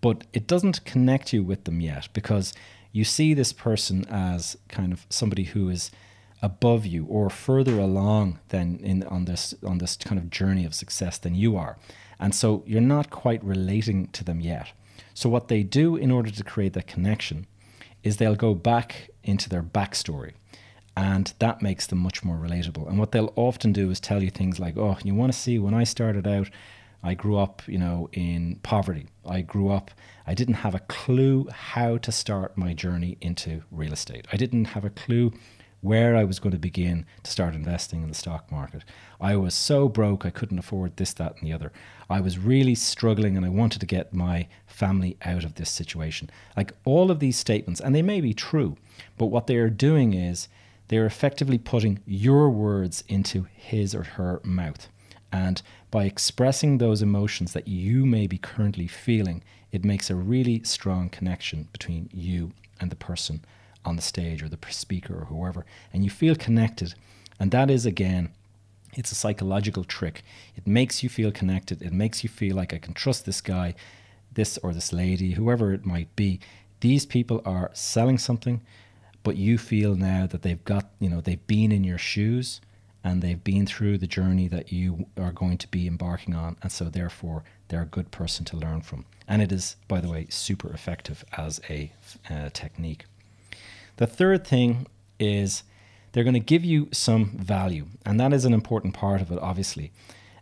but 0.00 0.24
it 0.32 0.46
doesn't 0.46 0.84
connect 0.84 1.32
you 1.32 1.42
with 1.42 1.64
them 1.64 1.80
yet 1.80 2.08
because 2.12 2.52
you 2.92 3.04
see 3.04 3.34
this 3.34 3.52
person 3.52 4.06
as 4.08 4.56
kind 4.68 4.92
of 4.92 5.06
somebody 5.10 5.44
who 5.44 5.68
is 5.68 5.90
above 6.40 6.86
you 6.86 7.04
or 7.06 7.28
further 7.28 7.78
along 7.78 8.38
than 8.48 8.78
in 8.78 9.02
on 9.04 9.24
this 9.24 9.54
on 9.66 9.78
this 9.78 9.96
kind 9.96 10.18
of 10.18 10.30
journey 10.30 10.64
of 10.64 10.74
success 10.74 11.18
than 11.18 11.34
you 11.34 11.56
are. 11.56 11.76
And 12.20 12.34
so 12.34 12.62
you're 12.66 12.80
not 12.80 13.10
quite 13.10 13.42
relating 13.42 14.08
to 14.08 14.24
them 14.24 14.40
yet. 14.40 14.72
So 15.14 15.28
what 15.28 15.48
they 15.48 15.62
do 15.62 15.96
in 15.96 16.10
order 16.10 16.30
to 16.30 16.44
create 16.44 16.74
that 16.74 16.86
connection 16.86 17.46
is 18.02 18.16
they'll 18.16 18.36
go 18.36 18.54
back 18.54 19.10
into 19.24 19.48
their 19.48 19.62
backstory 19.62 20.32
and 20.98 21.32
that 21.38 21.62
makes 21.62 21.86
them 21.86 22.00
much 22.00 22.24
more 22.24 22.36
relatable. 22.36 22.88
And 22.88 22.98
what 22.98 23.12
they'll 23.12 23.32
often 23.36 23.72
do 23.72 23.88
is 23.88 24.00
tell 24.00 24.20
you 24.20 24.30
things 24.30 24.58
like, 24.58 24.76
"Oh, 24.76 24.98
you 25.04 25.14
want 25.14 25.32
to 25.32 25.38
see 25.38 25.56
when 25.56 25.72
I 25.72 25.84
started 25.84 26.26
out, 26.26 26.50
I 27.04 27.14
grew 27.14 27.36
up, 27.36 27.62
you 27.68 27.78
know, 27.78 28.08
in 28.12 28.58
poverty. 28.64 29.06
I 29.24 29.42
grew 29.42 29.68
up, 29.70 29.92
I 30.26 30.34
didn't 30.34 30.62
have 30.66 30.74
a 30.74 30.80
clue 30.80 31.46
how 31.52 31.98
to 31.98 32.10
start 32.10 32.58
my 32.58 32.74
journey 32.74 33.16
into 33.20 33.62
real 33.70 33.92
estate. 33.92 34.26
I 34.32 34.36
didn't 34.36 34.64
have 34.74 34.84
a 34.84 34.90
clue 34.90 35.32
where 35.82 36.16
I 36.16 36.24
was 36.24 36.40
going 36.40 36.50
to 36.50 36.58
begin 36.58 37.06
to 37.22 37.30
start 37.30 37.54
investing 37.54 38.02
in 38.02 38.08
the 38.08 38.14
stock 38.14 38.50
market. 38.50 38.82
I 39.20 39.36
was 39.36 39.54
so 39.54 39.88
broke, 39.88 40.26
I 40.26 40.30
couldn't 40.30 40.58
afford 40.58 40.96
this, 40.96 41.12
that, 41.14 41.36
and 41.38 41.46
the 41.46 41.52
other. 41.52 41.70
I 42.10 42.20
was 42.20 42.38
really 42.40 42.74
struggling 42.74 43.36
and 43.36 43.46
I 43.46 43.50
wanted 43.50 43.78
to 43.78 43.86
get 43.86 44.12
my 44.12 44.48
family 44.66 45.16
out 45.22 45.44
of 45.44 45.54
this 45.54 45.70
situation. 45.70 46.28
Like 46.56 46.72
all 46.84 47.12
of 47.12 47.20
these 47.20 47.38
statements, 47.38 47.80
and 47.80 47.94
they 47.94 48.02
may 48.02 48.20
be 48.20 48.34
true, 48.34 48.76
but 49.16 49.26
what 49.26 49.46
they 49.46 49.58
are 49.58 49.70
doing 49.70 50.14
is 50.14 50.48
they're 50.88 51.06
effectively 51.06 51.58
putting 51.58 52.00
your 52.06 52.50
words 52.50 53.04
into 53.08 53.46
his 53.54 53.94
or 53.94 54.02
her 54.02 54.40
mouth. 54.42 54.88
And 55.30 55.60
by 55.90 56.04
expressing 56.04 56.78
those 56.78 57.02
emotions 57.02 57.52
that 57.52 57.68
you 57.68 58.06
may 58.06 58.26
be 58.26 58.38
currently 58.38 58.86
feeling, 58.86 59.42
it 59.70 59.84
makes 59.84 60.08
a 60.08 60.14
really 60.14 60.62
strong 60.64 61.10
connection 61.10 61.68
between 61.72 62.08
you 62.12 62.52
and 62.80 62.90
the 62.90 62.96
person 62.96 63.44
on 63.84 63.96
the 63.96 64.02
stage 64.02 64.42
or 64.42 64.48
the 64.48 64.58
speaker 64.70 65.14
or 65.14 65.24
whoever. 65.26 65.66
And 65.92 66.04
you 66.04 66.10
feel 66.10 66.34
connected. 66.34 66.94
And 67.38 67.50
that 67.50 67.70
is, 67.70 67.84
again, 67.84 68.30
it's 68.94 69.12
a 69.12 69.14
psychological 69.14 69.84
trick. 69.84 70.24
It 70.56 70.66
makes 70.66 71.02
you 71.02 71.08
feel 71.08 71.30
connected. 71.30 71.82
It 71.82 71.92
makes 71.92 72.22
you 72.22 72.30
feel 72.30 72.56
like 72.56 72.72
I 72.72 72.78
can 72.78 72.94
trust 72.94 73.26
this 73.26 73.40
guy, 73.40 73.74
this 74.32 74.58
or 74.62 74.72
this 74.72 74.92
lady, 74.92 75.32
whoever 75.32 75.72
it 75.72 75.84
might 75.84 76.14
be. 76.16 76.40
These 76.80 77.06
people 77.06 77.42
are 77.44 77.70
selling 77.74 78.18
something, 78.18 78.62
but 79.22 79.36
you 79.36 79.58
feel 79.58 79.94
now 79.94 80.26
that 80.26 80.42
they've 80.42 80.64
got, 80.64 80.90
you 81.00 81.08
know, 81.08 81.20
they've 81.20 81.46
been 81.46 81.72
in 81.72 81.84
your 81.84 81.98
shoes 81.98 82.60
and 83.04 83.22
they've 83.22 83.42
been 83.42 83.66
through 83.66 83.98
the 83.98 84.06
journey 84.06 84.48
that 84.48 84.72
you 84.72 85.06
are 85.16 85.32
going 85.32 85.58
to 85.58 85.68
be 85.68 85.86
embarking 85.86 86.34
on. 86.34 86.56
And 86.62 86.72
so, 86.72 86.84
therefore, 86.84 87.44
they're 87.68 87.82
a 87.82 87.86
good 87.86 88.10
person 88.10 88.44
to 88.46 88.56
learn 88.56 88.82
from. 88.82 89.04
And 89.26 89.42
it 89.42 89.52
is, 89.52 89.76
by 89.86 90.00
the 90.00 90.08
way, 90.08 90.26
super 90.30 90.72
effective 90.72 91.24
as 91.36 91.60
a 91.68 91.92
uh, 92.30 92.50
technique. 92.52 93.04
The 93.96 94.06
third 94.06 94.46
thing 94.46 94.86
is 95.18 95.62
they're 96.12 96.24
going 96.24 96.34
to 96.34 96.40
give 96.40 96.64
you 96.64 96.88
some 96.92 97.36
value. 97.36 97.86
And 98.06 98.18
that 98.20 98.32
is 98.32 98.44
an 98.44 98.54
important 98.54 98.94
part 98.94 99.20
of 99.20 99.30
it, 99.30 99.38
obviously. 99.40 99.92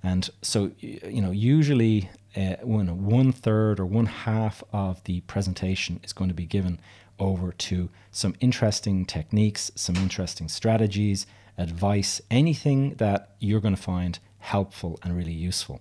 And 0.02 0.28
so, 0.40 0.71
you 0.80 1.21
know, 1.21 1.33
usually 1.33 2.11
uh, 2.37 2.56
when 2.62 3.06
one 3.06 3.33
third 3.33 3.80
or 3.80 3.87
one 3.87 4.06
half 4.06 4.62
of 4.73 5.02
the 5.04 5.21
presentation 5.23 6.00
is 6.04 6.12
going 6.12 6.28
to 6.28 6.35
be 6.35 6.47
given 6.47 6.78
over 7.19 7.53
to 7.53 7.89
some 8.11 8.35
interesting 8.41 9.05
techniques, 9.05 9.71
some 9.75 9.97
interesting 9.97 10.49
strategies, 10.49 11.27
advice, 11.59 12.21
anything 12.31 12.95
that 12.95 13.35
you're 13.39 13.61
going 13.61 13.75
to 13.77 13.83
find 13.83 14.19
helpful 14.39 14.99
and 15.03 15.17
really 15.17 15.33
useful. 15.33 15.81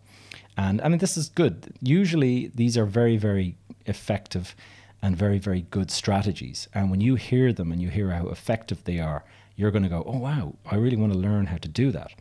And 0.58 0.82
I 0.82 0.88
mean, 0.88 1.00
this 1.00 1.18
is 1.18 1.30
good. 1.30 1.74
Usually, 1.82 2.52
these 2.56 2.78
are 2.78 2.86
very, 2.86 3.18
very 3.18 3.58
effective 3.86 4.56
and 5.02 5.16
very, 5.16 5.38
very 5.38 5.66
good 5.70 5.92
strategies. 5.92 6.68
And 6.74 6.90
when 6.90 7.02
you 7.02 7.16
hear 7.16 7.54
them 7.54 7.72
and 7.72 7.82
you 7.82 7.90
hear 7.90 8.12
how 8.12 8.28
effective 8.30 8.84
they 8.86 9.00
are, 9.00 9.24
you're 9.56 9.72
going 9.72 9.84
to 9.84 9.90
go, 9.90 10.04
oh, 10.06 10.18
wow, 10.18 10.56
I 10.70 10.76
really 10.76 10.98
want 10.98 11.14
to 11.14 11.20
learn 11.20 11.48
how 11.48 11.58
to 11.58 11.68
do 11.68 11.92
that. 11.92 12.12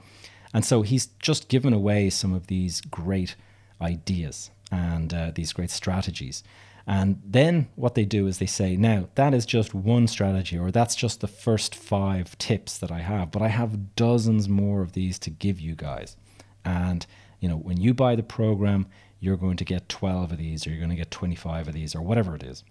And 0.52 0.64
so 0.64 0.82
he's 0.82 1.06
just 1.18 1.48
given 1.48 1.72
away 1.72 2.10
some 2.10 2.32
of 2.32 2.46
these 2.46 2.80
great 2.80 3.36
ideas 3.80 4.50
and 4.70 5.12
uh, 5.12 5.32
these 5.34 5.52
great 5.52 5.70
strategies. 5.70 6.44
And 6.86 7.22
then 7.24 7.68
what 7.76 7.94
they 7.94 8.04
do 8.04 8.26
is 8.26 8.38
they 8.38 8.46
say, 8.46 8.76
now 8.76 9.08
that 9.14 9.32
is 9.32 9.46
just 9.46 9.74
one 9.74 10.06
strategy, 10.06 10.58
or 10.58 10.70
that's 10.70 10.94
just 10.94 11.20
the 11.20 11.26
first 11.26 11.74
five 11.74 12.36
tips 12.36 12.76
that 12.78 12.92
I 12.92 13.00
have, 13.00 13.30
but 13.30 13.40
I 13.40 13.48
have 13.48 13.96
dozens 13.96 14.48
more 14.48 14.82
of 14.82 14.92
these 14.92 15.18
to 15.20 15.30
give 15.30 15.58
you 15.60 15.74
guys. 15.74 16.16
And, 16.64 17.06
you 17.40 17.48
know, 17.48 17.56
when 17.56 17.80
you 17.80 17.94
buy 17.94 18.16
the 18.16 18.22
program, 18.22 18.86
you're 19.18 19.38
going 19.38 19.56
to 19.56 19.64
get 19.64 19.88
12 19.88 20.32
of 20.32 20.38
these, 20.38 20.66
or 20.66 20.70
you're 20.70 20.78
going 20.78 20.90
to 20.90 20.96
get 20.96 21.10
25 21.10 21.68
of 21.68 21.74
these, 21.74 21.94
or 21.94 22.02
whatever 22.02 22.34
it 22.34 22.42
is. 22.42 22.64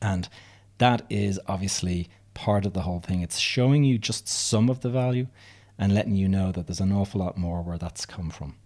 And 0.00 0.28
that 0.78 1.02
is 1.10 1.38
obviously 1.46 2.08
part 2.32 2.64
of 2.64 2.72
the 2.72 2.82
whole 2.82 3.00
thing. 3.00 3.20
It's 3.20 3.38
showing 3.38 3.84
you 3.84 3.98
just 3.98 4.26
some 4.26 4.70
of 4.70 4.80
the 4.80 4.88
value 4.88 5.26
and 5.78 5.94
letting 5.94 6.14
you 6.14 6.28
know 6.28 6.50
that 6.52 6.66
there's 6.66 6.80
an 6.80 6.92
awful 6.92 7.20
lot 7.20 7.36
more 7.36 7.62
where 7.62 7.78
that's 7.78 8.06
come 8.06 8.30
from. 8.30 8.56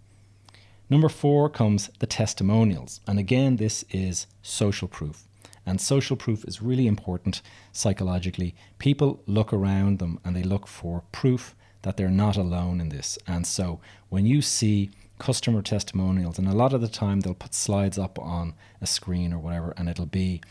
Number 0.89 1.09
four 1.09 1.49
comes 1.49 1.89
the 1.99 2.07
testimonials. 2.07 2.99
And 3.07 3.19
again, 3.19 3.57
this 3.57 3.85
is 3.91 4.25
social 4.41 4.87
proof. 4.87 5.25
And 5.65 5.79
social 5.79 6.15
proof 6.15 6.43
is 6.45 6.63
really 6.63 6.87
important 6.87 7.43
psychologically. 7.71 8.55
People 8.79 9.21
look 9.27 9.53
around 9.53 9.99
them 9.99 10.19
and 10.25 10.35
they 10.35 10.41
look 10.41 10.65
for 10.65 11.03
proof 11.11 11.55
that 11.83 11.95
they're 11.95 12.09
not 12.09 12.37
alone 12.37 12.81
in 12.81 12.89
this. 12.89 13.19
And 13.27 13.45
so 13.45 13.79
when 14.09 14.25
you 14.25 14.41
see 14.41 14.89
customer 15.19 15.61
testimonials, 15.61 16.39
and 16.39 16.47
a 16.47 16.53
lot 16.53 16.73
of 16.73 16.81
the 16.81 16.87
time 16.87 17.19
they'll 17.19 17.33
put 17.35 17.53
slides 17.53 17.99
up 17.99 18.17
on 18.17 18.55
a 18.81 18.87
screen 18.87 19.31
or 19.31 19.37
whatever, 19.37 19.73
and 19.77 19.87
it'll 19.87 20.05
be, 20.05 20.41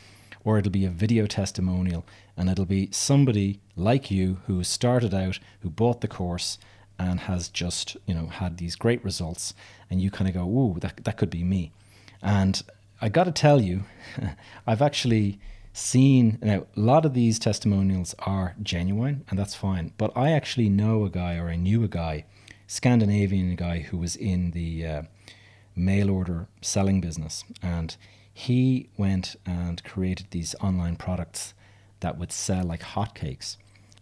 or 0.44 0.58
it'll 0.58 0.70
be 0.70 0.84
a 0.84 0.90
video 0.90 1.26
testimonial, 1.26 2.06
and 2.36 2.48
it'll 2.48 2.64
be 2.64 2.88
somebody 2.92 3.60
like 3.74 4.10
you 4.10 4.40
who 4.46 4.62
started 4.62 5.12
out, 5.12 5.40
who 5.60 5.70
bought 5.70 6.00
the 6.00 6.08
course, 6.08 6.58
and 6.98 7.20
has 7.20 7.48
just 7.48 7.96
you 8.06 8.14
know 8.14 8.26
had 8.26 8.58
these 8.58 8.76
great 8.76 9.02
results 9.04 9.54
and 9.90 10.00
you 10.00 10.10
kind 10.10 10.28
of 10.28 10.34
go 10.34 10.44
ooh 10.44 10.78
that, 10.80 11.04
that 11.04 11.16
could 11.16 11.30
be 11.30 11.44
me. 11.44 11.72
And 12.22 12.62
i 13.00 13.08
got 13.08 13.24
to 13.24 13.32
tell 13.32 13.60
you 13.60 13.84
i've 14.66 14.82
actually 14.82 15.38
seen 15.72 16.38
now 16.42 16.66
a 16.76 16.80
lot 16.80 17.04
of 17.04 17.14
these 17.14 17.38
testimonials 17.38 18.14
are 18.18 18.56
genuine 18.60 19.24
and 19.30 19.38
that's 19.38 19.54
fine 19.54 19.92
but 19.96 20.10
i 20.16 20.32
actually 20.32 20.68
know 20.68 21.04
a 21.04 21.10
guy 21.10 21.36
or 21.36 21.48
i 21.48 21.54
knew 21.54 21.84
a 21.84 21.88
guy 21.88 22.24
scandinavian 22.66 23.54
guy 23.54 23.78
who 23.78 23.96
was 23.96 24.16
in 24.16 24.50
the 24.50 24.84
uh, 24.84 25.02
mail 25.76 26.10
order 26.10 26.48
selling 26.60 27.00
business 27.00 27.44
and 27.62 27.96
he 28.38 28.88
went 28.96 29.34
and 29.44 29.82
created 29.82 30.28
these 30.30 30.54
online 30.60 30.94
products 30.94 31.54
that 31.98 32.16
would 32.18 32.30
sell 32.30 32.64
like 32.64 32.82
hotcakes. 32.82 33.56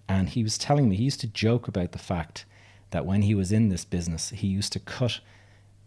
And 0.06 0.28
he 0.28 0.42
was 0.42 0.58
telling 0.58 0.90
me 0.90 0.96
he 0.96 1.04
used 1.04 1.20
to 1.20 1.26
joke 1.26 1.68
about 1.68 1.92
the 1.92 1.98
fact 1.98 2.44
that 2.90 3.06
when 3.06 3.22
he 3.22 3.34
was 3.34 3.52
in 3.52 3.68
this 3.68 3.84
business, 3.84 4.30
he 4.30 4.46
used 4.46 4.72
to 4.72 4.80
cut 4.80 5.20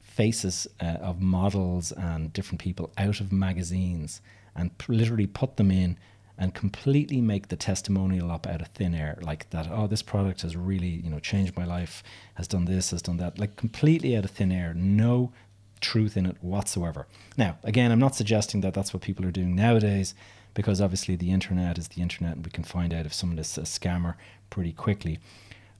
faces 0.01 0.67
uh, 0.81 0.97
of 1.01 1.21
models 1.21 1.91
and 1.93 2.33
different 2.33 2.59
people 2.59 2.91
out 2.97 3.21
of 3.21 3.31
magazines 3.31 4.21
and 4.55 4.77
p- 4.77 4.91
literally 4.91 5.27
put 5.27 5.55
them 5.55 5.71
in 5.71 5.97
and 6.37 6.53
completely 6.53 7.21
make 7.21 7.49
the 7.49 7.55
testimonial 7.55 8.31
up 8.31 8.47
out 8.47 8.61
of 8.61 8.67
thin 8.69 8.93
air 8.93 9.17
like 9.21 9.49
that 9.51 9.67
oh 9.71 9.87
this 9.87 10.01
product 10.01 10.41
has 10.41 10.57
really 10.57 10.87
you 10.87 11.09
know 11.09 11.19
changed 11.19 11.55
my 11.55 11.65
life 11.65 12.03
has 12.35 12.47
done 12.47 12.65
this 12.65 12.91
has 12.91 13.01
done 13.01 13.17
that 13.17 13.39
like 13.39 13.55
completely 13.55 14.15
out 14.15 14.25
of 14.25 14.31
thin 14.31 14.51
air 14.51 14.73
no 14.73 15.31
truth 15.79 16.17
in 16.17 16.25
it 16.25 16.35
whatsoever. 16.41 17.07
Now 17.37 17.57
again 17.63 17.91
i'm 17.91 17.99
not 17.99 18.15
suggesting 18.15 18.61
that 18.61 18.73
that's 18.73 18.93
what 18.93 19.01
people 19.01 19.25
are 19.25 19.31
doing 19.31 19.55
nowadays 19.55 20.15
because 20.53 20.81
obviously 20.81 21.15
the 21.15 21.31
internet 21.31 21.77
is 21.77 21.89
the 21.89 22.01
internet 22.01 22.35
and 22.35 22.45
we 22.45 22.51
can 22.51 22.63
find 22.63 22.93
out 22.93 23.05
if 23.05 23.13
someone 23.13 23.39
is 23.39 23.57
a 23.57 23.61
scammer 23.61 24.15
pretty 24.49 24.73
quickly 24.73 25.19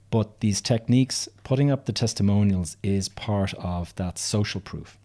but 0.09 0.39
these 0.39 0.61
techniques, 0.61 1.29
putting 1.43 1.69
up 1.69 1.85
the 1.85 1.93
testimonials, 1.93 2.77
is 2.81 3.09
part 3.09 3.53
of 3.55 3.95
that 3.95 4.17
social 4.17 4.61
proof. 4.61 4.97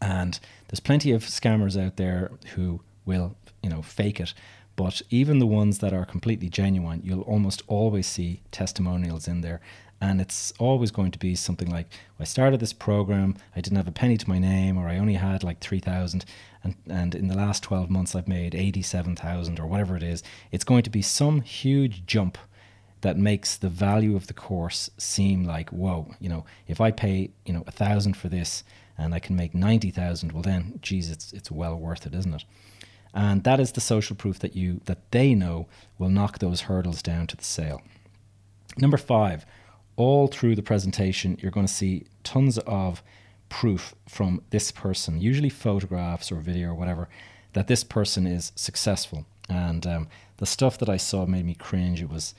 And 0.00 0.38
there's 0.68 0.80
plenty 0.80 1.12
of 1.12 1.24
scammers 1.24 1.80
out 1.80 1.96
there 1.96 2.30
who 2.54 2.80
will, 3.04 3.36
you 3.62 3.70
know, 3.70 3.82
fake 3.82 4.20
it. 4.20 4.32
But 4.76 5.02
even 5.10 5.40
the 5.40 5.46
ones 5.46 5.80
that 5.80 5.92
are 5.92 6.04
completely 6.04 6.48
genuine, 6.48 7.02
you'll 7.04 7.22
almost 7.22 7.62
always 7.66 8.06
see 8.06 8.40
testimonials 8.50 9.28
in 9.28 9.40
there. 9.42 9.60
And 10.00 10.20
it's 10.20 10.54
always 10.58 10.90
going 10.90 11.10
to 11.10 11.18
be 11.18 11.34
something 11.34 11.68
like, 11.68 11.86
I 12.18 12.24
started 12.24 12.60
this 12.60 12.72
program, 12.72 13.36
I 13.54 13.60
didn't 13.60 13.76
have 13.76 13.88
a 13.88 13.92
penny 13.92 14.16
to 14.16 14.28
my 14.28 14.38
name, 14.38 14.78
or 14.78 14.88
I 14.88 14.96
only 14.96 15.14
had 15.14 15.44
like 15.44 15.60
3,000. 15.60 16.24
And, 16.64 16.74
and 16.88 17.14
in 17.14 17.28
the 17.28 17.36
last 17.36 17.62
12 17.62 17.90
months, 17.90 18.14
I've 18.14 18.28
made 18.28 18.54
87,000 18.54 19.60
or 19.60 19.66
whatever 19.66 19.96
it 19.96 20.02
is. 20.02 20.22
It's 20.50 20.64
going 20.64 20.84
to 20.84 20.90
be 20.90 21.02
some 21.02 21.42
huge 21.42 22.06
jump 22.06 22.38
that 23.02 23.16
makes 23.16 23.56
the 23.56 23.68
value 23.68 24.14
of 24.16 24.26
the 24.26 24.34
course 24.34 24.90
seem 24.98 25.44
like 25.44 25.70
whoa 25.70 26.14
you 26.20 26.28
know 26.28 26.44
if 26.66 26.80
i 26.80 26.90
pay 26.90 27.30
you 27.44 27.52
know 27.52 27.64
a 27.66 27.70
thousand 27.70 28.16
for 28.16 28.28
this 28.28 28.62
and 28.98 29.14
i 29.14 29.18
can 29.18 29.36
make 29.36 29.54
90000 29.54 30.32
well 30.32 30.42
then 30.42 30.78
geez 30.82 31.10
it's 31.10 31.32
it's 31.32 31.50
well 31.50 31.76
worth 31.76 32.06
it 32.06 32.14
isn't 32.14 32.34
it? 32.34 32.44
And 33.12 33.42
that 33.44 33.58
is 33.58 33.72
the 33.72 33.80
social 33.80 34.14
proof 34.14 34.38
that 34.38 34.54
you 34.54 34.80
that 34.84 35.10
they 35.10 35.34
know 35.34 35.66
will 35.98 36.08
knock 36.08 36.38
those 36.38 36.62
hurdles 36.62 37.02
down 37.02 37.26
to 37.28 37.36
the 37.36 37.44
sale. 37.44 37.82
Number 38.78 38.96
five 38.96 39.44
all 39.96 40.28
through 40.28 40.54
the 40.54 40.62
presentation 40.62 41.36
you're 41.40 41.50
going 41.50 41.66
to 41.66 41.72
see 41.72 42.06
tons 42.24 42.58
of 42.58 43.02
proof 43.48 43.94
from 44.08 44.40
this 44.50 44.70
person 44.70 45.20
usually 45.20 45.48
photographs 45.48 46.30
or 46.30 46.36
video 46.36 46.68
or 46.68 46.74
whatever 46.74 47.08
that 47.52 47.66
this 47.66 47.82
person 47.82 48.26
is 48.26 48.52
successful. 48.54 49.26
And 49.48 49.84
um, 49.86 50.08
the 50.36 50.46
stuff 50.46 50.78
that 50.78 50.88
i 50.88 50.96
saw 50.96 51.26
made 51.26 51.44
me 51.44 51.54
cringe. 51.54 52.00
It 52.00 52.08
was 52.08 52.34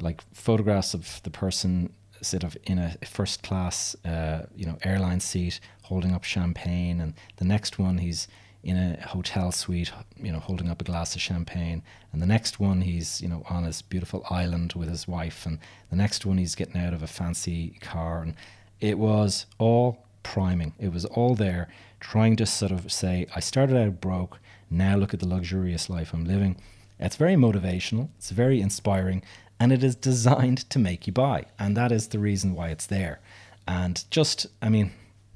like 0.00 0.22
photographs 0.32 0.94
of 0.94 1.20
the 1.22 1.30
person 1.30 1.92
sort 2.20 2.42
of 2.42 2.56
in 2.64 2.78
a 2.78 2.96
first 3.06 3.42
class, 3.42 3.96
uh, 4.04 4.46
you 4.56 4.66
know, 4.66 4.78
airline 4.82 5.20
seat 5.20 5.60
holding 5.82 6.12
up 6.12 6.24
champagne, 6.24 7.00
and 7.00 7.14
the 7.36 7.44
next 7.44 7.78
one 7.78 7.98
he's 7.98 8.28
in 8.64 8.76
a 8.76 9.00
hotel 9.06 9.52
suite, 9.52 9.92
you 10.16 10.32
know, 10.32 10.40
holding 10.40 10.68
up 10.68 10.80
a 10.80 10.84
glass 10.84 11.14
of 11.14 11.22
champagne, 11.22 11.82
and 12.12 12.20
the 12.20 12.26
next 12.26 12.58
one 12.58 12.80
he's 12.80 13.20
you 13.20 13.28
know 13.28 13.42
on 13.48 13.64
his 13.64 13.82
beautiful 13.82 14.24
island 14.30 14.72
with 14.74 14.88
his 14.88 15.06
wife, 15.06 15.46
and 15.46 15.58
the 15.90 15.96
next 15.96 16.26
one 16.26 16.38
he's 16.38 16.54
getting 16.54 16.80
out 16.80 16.92
of 16.92 17.02
a 17.02 17.06
fancy 17.06 17.76
car, 17.80 18.22
and 18.22 18.34
it 18.80 18.98
was 18.98 19.46
all 19.58 20.04
priming. 20.22 20.74
It 20.78 20.92
was 20.92 21.04
all 21.04 21.34
there, 21.34 21.68
trying 22.00 22.36
to 22.36 22.46
sort 22.46 22.72
of 22.72 22.92
say, 22.92 23.26
I 23.34 23.40
started 23.40 23.76
out 23.76 24.00
broke. 24.00 24.38
Now 24.70 24.96
look 24.96 25.14
at 25.14 25.20
the 25.20 25.28
luxurious 25.28 25.88
life 25.88 26.12
I'm 26.12 26.26
living 26.26 26.56
It's 27.00 27.16
very 27.16 27.34
motivational, 27.34 28.08
it's 28.18 28.30
very 28.30 28.60
inspiring, 28.60 29.22
and 29.60 29.72
it 29.72 29.82
is 29.82 29.96
designed 29.96 30.68
to 30.70 30.78
make 30.78 31.06
you 31.06 31.12
buy. 31.12 31.46
And 31.58 31.76
that 31.76 31.92
is 31.92 32.08
the 32.08 32.18
reason 32.18 32.54
why 32.54 32.68
it's 32.68 32.86
there. 32.86 33.20
And 33.66 34.02
just, 34.10 34.46
I 34.62 34.68
mean, 34.68 34.92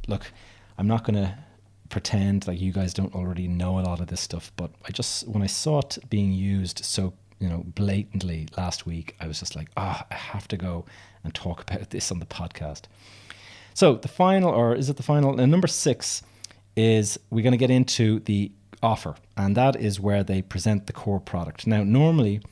look, 0.08 0.32
I'm 0.78 0.86
not 0.86 1.04
going 1.04 1.22
to 1.22 1.36
pretend 1.88 2.46
like 2.46 2.60
you 2.60 2.72
guys 2.72 2.94
don't 2.94 3.14
already 3.14 3.46
know 3.46 3.78
a 3.78 3.82
lot 3.82 4.00
of 4.00 4.06
this 4.06 4.20
stuff, 4.20 4.50
but 4.56 4.70
I 4.88 4.92
just, 4.92 5.28
when 5.28 5.42
I 5.42 5.46
saw 5.46 5.80
it 5.80 5.98
being 6.08 6.32
used 6.32 6.84
so, 6.84 7.12
you 7.38 7.48
know, 7.48 7.64
blatantly 7.74 8.48
last 8.56 8.86
week, 8.86 9.14
I 9.20 9.26
was 9.26 9.40
just 9.40 9.56
like, 9.56 9.68
ah, 9.76 10.02
oh, 10.02 10.06
I 10.10 10.14
have 10.14 10.48
to 10.48 10.56
go 10.56 10.86
and 11.24 11.34
talk 11.34 11.60
about 11.70 11.90
this 11.90 12.10
on 12.10 12.18
the 12.18 12.26
podcast. 12.26 12.82
So 13.74 13.96
the 13.96 14.08
final, 14.08 14.50
or 14.50 14.74
is 14.74 14.88
it 14.88 14.96
the 14.96 15.02
final? 15.02 15.38
And 15.38 15.50
number 15.50 15.66
six 15.66 16.22
is 16.76 17.18
we're 17.30 17.42
going 17.42 17.52
to 17.52 17.58
get 17.58 17.70
into 17.70 18.20
the 18.20 18.52
offer, 18.82 19.14
and 19.36 19.56
that 19.56 19.76
is 19.76 20.00
where 20.00 20.22
they 20.22 20.42
present 20.42 20.86
the 20.86 20.92
core 20.92 21.20
product. 21.20 21.66
Now, 21.66 21.82
normally, 21.82 22.42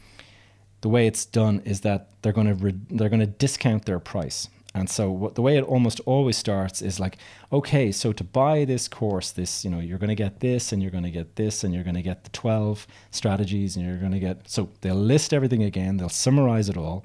the 0.80 0.88
way 0.88 1.06
it's 1.06 1.24
done 1.24 1.60
is 1.64 1.80
that 1.82 2.08
they're 2.22 2.32
going 2.32 2.46
to 2.46 2.54
re- 2.54 2.80
they're 2.90 3.08
going 3.08 3.20
to 3.20 3.26
discount 3.26 3.84
their 3.84 3.98
price. 3.98 4.48
And 4.72 4.88
so 4.88 5.10
what, 5.10 5.34
the 5.34 5.42
way 5.42 5.56
it 5.56 5.64
almost 5.64 6.00
always 6.06 6.36
starts 6.36 6.80
is 6.80 7.00
like, 7.00 7.18
okay, 7.52 7.90
so 7.90 8.12
to 8.12 8.22
buy 8.22 8.64
this 8.64 8.86
course, 8.86 9.32
this, 9.32 9.64
you 9.64 9.70
know, 9.70 9.80
you're 9.80 9.98
going 9.98 10.10
to 10.10 10.14
get 10.14 10.38
this 10.38 10.72
and 10.72 10.80
you're 10.80 10.92
going 10.92 11.04
to 11.04 11.10
get 11.10 11.34
this 11.34 11.64
and 11.64 11.74
you're 11.74 11.82
going 11.82 11.96
to 11.96 12.02
get 12.02 12.22
the 12.22 12.30
12 12.30 12.86
strategies 13.10 13.74
and 13.74 13.84
you're 13.84 13.98
going 13.98 14.12
to 14.12 14.20
get, 14.20 14.48
so 14.48 14.68
they'll 14.80 14.94
list 14.94 15.32
everything 15.32 15.64
again. 15.64 15.96
They'll 15.96 16.08
summarize 16.08 16.68
it 16.68 16.76
all. 16.76 17.04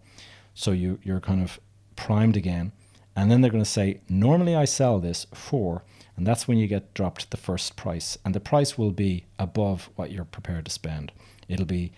So 0.54 0.72
you, 0.72 1.00
you're 1.02 1.20
kind 1.20 1.42
of 1.42 1.60
primed 1.96 2.38
again. 2.38 2.72
And 3.16 3.32
then 3.32 3.42
they're 3.42 3.52
going 3.52 3.64
to 3.64 3.70
say, 3.70 4.02
normally 4.08 4.56
I 4.56 4.66
sell 4.66 5.00
this 5.00 5.26
for, 5.34 5.84
and 6.16 6.28
that's 6.28 6.48
when 6.48 6.60
you 6.60 6.68
get 6.68 6.94
dropped 6.94 7.32
the 7.32 7.38
first 7.38 7.76
price. 7.76 8.18
And 8.24 8.36
the 8.36 8.40
price 8.40 8.78
will 8.78 8.92
be 8.92 9.26
above 9.40 9.90
what 9.96 10.12
you're 10.12 10.26
prepared 10.26 10.66
to 10.66 10.72
spend. 10.72 11.12
It'll 11.48 11.66
be 11.66 11.94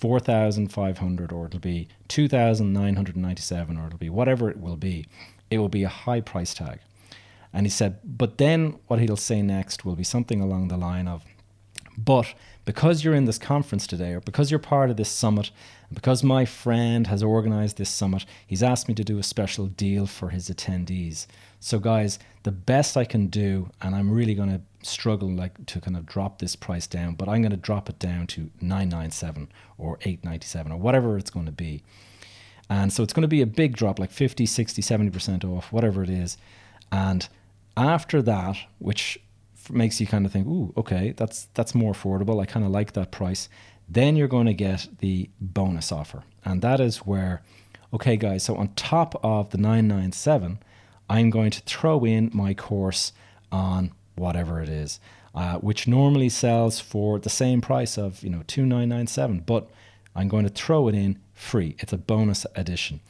4,500 0.00 1.32
or 1.32 1.46
it'll 1.46 1.60
be 1.60 1.88
2,997 2.08 3.76
or 3.76 3.86
it'll 3.86 3.98
be 3.98 4.10
whatever 4.10 4.48
it 4.48 4.60
will 4.60 4.76
be. 4.76 5.06
It 5.50 5.58
will 5.58 5.68
be 5.68 5.82
a 5.82 5.88
high 5.88 6.20
price 6.20 6.54
tag. 6.54 6.78
And 7.52 7.66
he 7.66 7.70
said, 7.70 7.98
but 8.04 8.38
then 8.38 8.78
what 8.86 9.00
he'll 9.00 9.16
say 9.16 9.42
next 9.42 9.84
will 9.84 9.96
be 9.96 10.04
something 10.04 10.40
along 10.40 10.68
the 10.68 10.76
line 10.76 11.08
of, 11.08 11.24
but 11.96 12.34
because 12.64 13.02
you're 13.02 13.14
in 13.14 13.24
this 13.24 13.38
conference 13.38 13.86
today, 13.86 14.12
or 14.12 14.20
because 14.20 14.50
you're 14.50 14.60
part 14.60 14.90
of 14.90 14.96
this 14.96 15.08
summit, 15.08 15.50
because 15.92 16.22
my 16.22 16.44
friend 16.44 17.06
has 17.06 17.22
organized 17.22 17.78
this 17.78 17.90
summit, 17.90 18.24
he's 18.46 18.62
asked 18.62 18.88
me 18.88 18.94
to 18.94 19.04
do 19.04 19.18
a 19.18 19.22
special 19.22 19.66
deal 19.66 20.06
for 20.06 20.30
his 20.30 20.50
attendees. 20.50 21.26
So, 21.60 21.78
guys, 21.78 22.18
the 22.42 22.52
best 22.52 22.96
I 22.96 23.04
can 23.04 23.28
do, 23.28 23.70
and 23.80 23.94
I'm 23.94 24.10
really 24.10 24.34
going 24.34 24.50
to 24.50 24.60
struggle 24.86 25.30
like 25.30 25.66
to 25.66 25.80
kind 25.80 25.96
of 25.96 26.06
drop 26.06 26.38
this 26.38 26.56
price 26.56 26.86
down, 26.86 27.14
but 27.14 27.28
I'm 27.28 27.42
going 27.42 27.50
to 27.50 27.56
drop 27.56 27.88
it 27.88 27.98
down 27.98 28.26
to 28.28 28.50
997 28.60 29.48
or 29.76 29.98
897 30.02 30.72
or 30.72 30.78
whatever 30.78 31.16
it's 31.18 31.30
going 31.30 31.46
to 31.46 31.52
be. 31.52 31.82
And 32.70 32.92
so 32.92 33.02
it's 33.02 33.12
going 33.12 33.22
to 33.22 33.28
be 33.28 33.40
a 33.40 33.46
big 33.46 33.76
drop, 33.76 33.98
like 33.98 34.10
50, 34.10 34.44
60, 34.44 34.82
70% 34.82 35.44
off, 35.44 35.72
whatever 35.72 36.02
it 36.02 36.10
is. 36.10 36.36
And 36.92 37.26
after 37.76 38.20
that, 38.22 38.56
which 38.78 39.18
makes 39.70 40.00
you 40.00 40.06
kind 40.06 40.26
of 40.26 40.32
think, 40.32 40.46
ooh, 40.46 40.72
okay, 40.76 41.12
that's 41.16 41.48
that's 41.54 41.74
more 41.74 41.92
affordable. 41.92 42.40
I 42.42 42.46
kind 42.46 42.64
of 42.64 42.72
like 42.72 42.92
that 42.92 43.10
price. 43.10 43.48
Then 43.88 44.16
you're 44.16 44.28
going 44.28 44.46
to 44.46 44.54
get 44.54 44.88
the 44.98 45.30
bonus 45.40 45.90
offer. 45.90 46.24
And 46.44 46.62
that 46.62 46.80
is 46.80 46.98
where, 46.98 47.42
okay, 47.92 48.16
guys, 48.16 48.44
so 48.44 48.56
on 48.56 48.68
top 48.74 49.18
of 49.24 49.50
the 49.50 49.58
997, 49.58 50.58
I'm 51.08 51.30
going 51.30 51.50
to 51.50 51.60
throw 51.60 52.04
in 52.04 52.30
my 52.34 52.54
course 52.54 53.12
on 53.50 53.92
whatever 54.14 54.60
it 54.60 54.68
is, 54.68 55.00
uh, 55.34 55.56
which 55.56 55.88
normally 55.88 56.28
sells 56.28 56.80
for 56.80 57.18
the 57.18 57.30
same 57.30 57.60
price 57.60 57.96
of, 57.96 58.22
you 58.22 58.30
know, 58.30 58.42
2997, 58.46 59.40
but 59.46 59.70
I'm 60.14 60.28
going 60.28 60.44
to 60.44 60.50
throw 60.50 60.88
it 60.88 60.94
in 60.94 61.18
free. 61.32 61.76
It's 61.78 61.92
a 61.92 61.98
bonus 61.98 62.44
edition. 62.54 63.00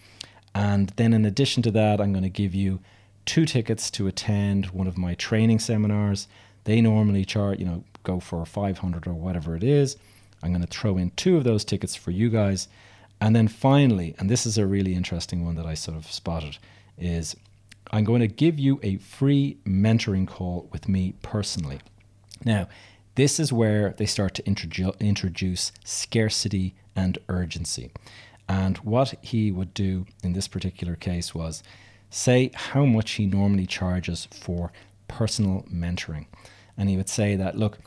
And 0.54 0.90
then 0.96 1.12
in 1.12 1.24
addition 1.24 1.62
to 1.64 1.70
that, 1.72 2.00
I'm 2.00 2.12
going 2.12 2.22
to 2.22 2.29
give 2.29 2.55
you 2.55 2.81
two 3.24 3.44
tickets 3.46 3.90
to 3.92 4.07
attend 4.07 4.66
one 4.66 4.87
of 4.87 4.96
my 4.96 5.14
training 5.14 5.59
seminars. 5.59 6.29
They 6.64 6.81
normally 6.81 7.24
chart, 7.24 7.59
you 7.59 7.64
know, 7.64 7.85
go 8.03 8.20
for 8.20 8.44
500 8.44 9.07
or 9.07 9.14
whatever 9.14 9.57
it 9.57 9.64
is. 9.64 9.96
I'm 10.42 10.53
going 10.53 10.62
to 10.62 10.68
throw 10.68 10.96
in 10.96 11.11
two 11.11 11.37
of 11.37 11.44
those 11.44 11.64
tickets 11.64 11.94
for 11.94 12.11
you 12.11 12.31
guys. 12.31 12.68
And 13.20 13.35
then 13.35 13.48
finally, 13.48 14.14
and 14.18 14.31
this 14.31 14.46
is 14.46 14.59
a 14.59 14.66
really 14.66 14.94
interesting 14.94 15.44
one 15.44 15.57
that 15.57 15.66
I 15.66 15.74
sort 15.74 15.96
of 15.96 16.11
spotted, 16.11 16.59
is 16.96 17.37
I'm 17.90 18.05
going 18.05 18.20
to 18.20 18.29
give 18.29 18.59
you 18.59 18.79
a 18.83 18.96
free 18.98 19.59
mentoring 19.66 20.27
call 20.27 20.68
with 20.72 20.88
me 20.88 21.14
personally. 21.22 21.81
Now, 22.44 22.68
this 23.14 23.40
is 23.40 23.53
where 23.53 23.94
they 23.96 24.07
start 24.07 24.35
to 24.35 24.42
introdu- 24.44 24.98
introduce 25.01 25.72
scarcity 25.85 26.74
and 26.94 27.18
urgency. 27.29 27.90
And 28.48 28.79
what 28.79 29.14
he 29.20 29.51
would 29.51 29.74
do 29.74 30.07
in 30.22 30.33
this 30.33 30.48
particular 30.48 30.94
case 30.94 31.35
was 31.35 31.62
say 32.11 32.51
how 32.55 32.85
much 32.85 33.12
he 33.12 33.27
normally 33.27 33.66
charges 33.66 34.29
for 34.31 34.72
personal 35.09 35.64
mentoring. 35.72 36.27
And 36.77 36.88
he 36.88 36.96
would 36.96 37.09
say 37.09 37.35
that, 37.37 37.59
look, 37.59 37.79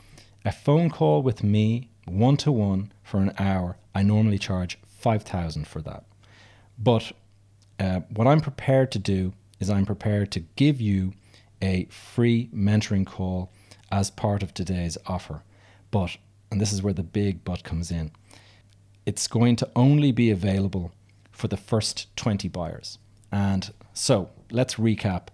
a 0.44 0.52
phone 0.52 0.90
call 0.90 1.22
with 1.22 1.42
me 1.42 1.88
one 2.06 2.36
to 2.38 2.52
one 2.52 2.92
for 3.02 3.18
an 3.18 3.32
hour, 3.38 3.76
I 3.94 4.02
normally 4.02 4.38
charge 4.38 4.78
5000 4.86 5.66
for 5.66 5.80
that. 5.82 6.04
But 6.78 7.12
uh, 7.78 8.00
what 8.10 8.26
I'm 8.26 8.40
prepared 8.40 8.92
to 8.92 8.98
do 8.98 9.32
is 9.60 9.70
I'm 9.70 9.86
prepared 9.86 10.30
to 10.32 10.40
give 10.56 10.80
you 10.80 11.12
a 11.60 11.86
free 11.86 12.48
mentoring 12.54 13.06
call 13.06 13.52
as 13.90 14.10
part 14.10 14.42
of 14.42 14.52
today's 14.52 14.98
offer. 15.06 15.42
But, 15.90 16.16
and 16.50 16.60
this 16.60 16.72
is 16.72 16.82
where 16.82 16.94
the 16.94 17.02
big 17.02 17.44
but 17.44 17.62
comes 17.62 17.90
in, 17.90 18.10
it's 19.06 19.28
going 19.28 19.56
to 19.56 19.70
only 19.76 20.12
be 20.12 20.30
available 20.30 20.92
for 21.30 21.48
the 21.48 21.56
first 21.56 22.14
20 22.16 22.48
buyers. 22.48 22.98
And 23.30 23.72
so 23.94 24.30
let's 24.50 24.74
recap. 24.76 25.28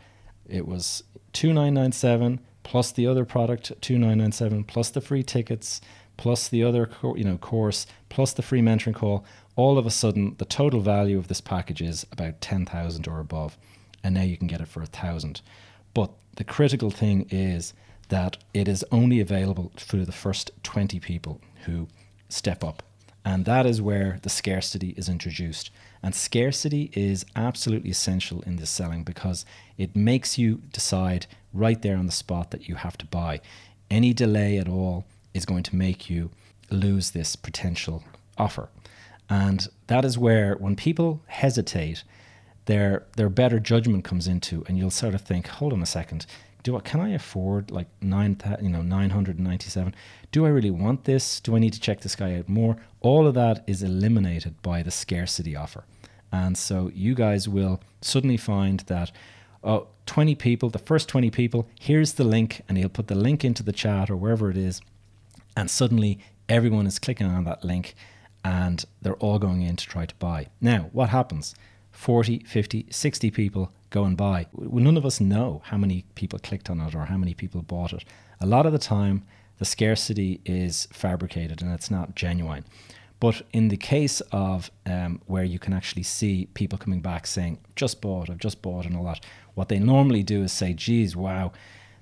It 0.49 0.67
was 0.67 1.03
2997 1.33 2.41
plus 2.63 2.93
the 2.93 3.07
other 3.07 3.25
product 3.25 3.69
2997 3.81 4.65
plus 4.65 4.91
the 4.91 5.01
free 5.01 5.23
tickets 5.23 5.81
plus 6.19 6.49
the 6.49 6.63
other 6.63 6.91
you 7.17 7.25
know 7.25 7.39
course 7.39 7.87
plus 8.11 8.35
the 8.35 8.43
free 8.43 8.61
mentoring 8.61 8.95
call 8.95 9.25
all 9.57 9.79
of 9.79 9.87
a 9.87 9.91
sudden 9.91 10.35
the 10.37 10.45
total 10.45 10.81
value 10.81 11.17
of 11.17 11.29
this 11.29 11.41
package 11.41 11.81
is 11.81 12.07
about 12.13 12.41
10,000 12.43 13.09
or 13.09 13.19
above 13.19 13.57
and 14.03 14.15
now 14.15 14.23
you 14.23 14.37
can 14.37 14.47
get 14.47 14.61
it 14.61 14.69
for 14.69 14.83
a 14.83 14.87
thousand. 14.87 15.41
But 15.95 16.11
the 16.37 16.45
critical 16.45 16.91
thing 16.91 17.27
is 17.31 17.75
that 18.09 18.39
it 18.55 18.69
is 18.69 18.85
only 18.91 19.21
available 19.21 19.73
for 19.77 19.99
the 19.99 20.13
first 20.13 20.51
20 20.63 21.01
people 21.01 21.41
who 21.65 21.89
step 22.29 22.65
up. 22.65 22.83
And 23.25 23.45
that 23.45 23.67
is 23.67 23.83
where 23.83 24.19
the 24.23 24.31
scarcity 24.31 24.91
is 24.97 25.09
introduced. 25.09 25.71
And 26.03 26.15
scarcity 26.15 26.91
is 26.95 27.27
absolutely 27.37 27.91
essential 27.91 28.41
in 28.43 28.57
this 28.57 28.71
selling 28.71 29.03
because 29.03 29.45
it 29.77 29.95
makes 29.95 30.39
you 30.39 30.63
decide 30.73 31.27
right 31.53 31.83
there 31.83 31.97
on 31.97 32.07
the 32.07 32.13
spot 32.13 32.51
that 32.53 32.69
you 32.69 32.77
have 32.77 32.97
to 32.99 33.07
buy. 33.07 33.41
Any 33.91 34.15
delay 34.15 34.57
at 34.59 34.69
all 34.69 35.05
is 35.35 35.45
going 35.45 35.63
to 35.65 35.77
make 35.77 36.11
you 36.11 36.31
lose 36.71 37.11
this 37.11 37.37
potential 37.37 38.05
offer. 38.37 38.69
And 39.29 39.69
that 39.89 40.05
is 40.05 40.17
where, 40.17 40.55
when 40.55 40.77
people 40.77 41.23
hesitate, 41.27 42.03
their 42.65 43.07
their 43.17 43.29
better 43.29 43.59
judgment 43.59 44.05
comes 44.05 44.27
into, 44.27 44.65
and 44.67 44.79
you'll 44.79 44.91
sort 44.91 45.15
of 45.15 45.23
think, 45.23 45.47
hold 45.49 45.73
on 45.73 45.83
a 45.83 45.87
second, 45.87 46.27
do 46.63 46.77
I, 46.77 46.81
can 46.81 47.01
I 47.01 47.11
afford 47.11 47.71
like 47.71 47.89
nine 48.01 48.41
you 48.61 48.69
know 48.69 48.83
nine 48.83 49.11
hundred 49.11 49.39
ninety 49.39 49.69
seven? 49.69 49.95
Do 50.33 50.47
I 50.47 50.51
really 50.51 50.71
want 50.71 51.05
this? 51.05 51.41
Do 51.41 51.57
I 51.57 51.59
need 51.59 51.73
to 51.75 51.81
check 51.81 52.01
this 52.01 52.17
guy 52.17 52.37
out 52.37 52.49
more? 52.49 52.77
All 53.01 53.27
of 53.27 53.35
that 53.35 53.65
is 53.67 53.83
eliminated 53.83 54.61
by 54.63 54.83
the 54.83 54.91
scarcity 54.91 55.57
offer, 55.57 55.85
and 56.33 56.57
so 56.57 56.91
you 56.95 57.15
guys 57.15 57.49
will 57.49 57.81
suddenly 58.01 58.37
find 58.37 58.81
that. 58.81 59.13
Oh, 59.65 59.89
20 60.07 60.37
people, 60.37 60.71
the 60.71 60.79
first 60.79 61.09
20 61.09 61.31
people, 61.31 61.69
here's 61.81 62.13
the 62.13 62.23
link, 62.23 62.63
and 62.69 62.79
he'll 62.79 62.89
put 62.89 63.09
the 63.09 63.17
link 63.17 63.45
into 63.45 63.65
the 63.65 63.73
chat 63.73 64.09
or 64.09 64.17
wherever 64.17 64.51
it 64.51 64.57
is 64.57 64.81
and 65.59 65.69
suddenly 65.69 66.21
everyone 66.49 66.87
is 66.87 67.01
clicking 67.01 67.27
on 67.27 67.43
that 67.43 67.65
link 67.65 67.97
and 68.45 68.85
they're 69.03 69.15
all 69.15 69.41
going 69.41 69.61
in 69.63 69.75
to 69.75 69.87
try 69.87 70.07
to 70.07 70.15
buy. 70.15 70.47
Now, 70.61 70.89
what 70.93 71.09
happens? 71.09 71.53
40, 71.91 72.45
50, 72.45 72.87
60 72.91 73.31
people 73.33 73.73
go 73.91 74.05
and 74.05 74.17
buy. 74.17 74.47
None 74.57 74.97
of 74.97 75.05
us 75.05 75.21
know 75.21 75.61
how 75.65 75.77
many 75.77 76.05
people 76.15 76.39
clicked 76.39 76.71
on 76.71 76.81
it 76.81 76.95
or 76.95 77.07
how 77.07 77.17
many 77.17 77.35
people 77.35 77.63
bought 77.63 77.93
it. 77.93 78.05
A 78.41 78.47
lot 78.47 78.67
of 78.67 78.73
the 78.73 78.79
time, 78.79 79.25
the 79.59 79.65
scarcity 79.65 80.41
is 80.45 80.87
fabricated 80.93 81.61
and 81.61 81.75
it's 81.75 81.91
not 81.91 82.15
genuine. 82.15 82.65
But 83.19 83.43
in 83.53 83.67
the 83.67 83.77
case 83.77 84.21
of 84.31 84.71
um, 84.87 85.21
where 85.27 85.43
you 85.43 85.59
can 85.59 85.73
actually 85.73 86.05
see 86.05 86.47
people 86.55 86.79
coming 86.79 87.01
back 87.01 87.27
saying, 87.27 87.59
just 87.75 88.01
bought, 88.01 88.31
I've 88.31 88.39
just 88.39 88.63
bought, 88.63 88.87
and 88.87 88.97
all 88.97 89.07
that, 89.07 89.27
what 89.55 89.69
they 89.69 89.81
normally 89.81 90.23
do 90.23 90.45
is 90.45 90.53
say, 90.53 90.73
geez, 90.73 91.17
wow, 91.17 91.51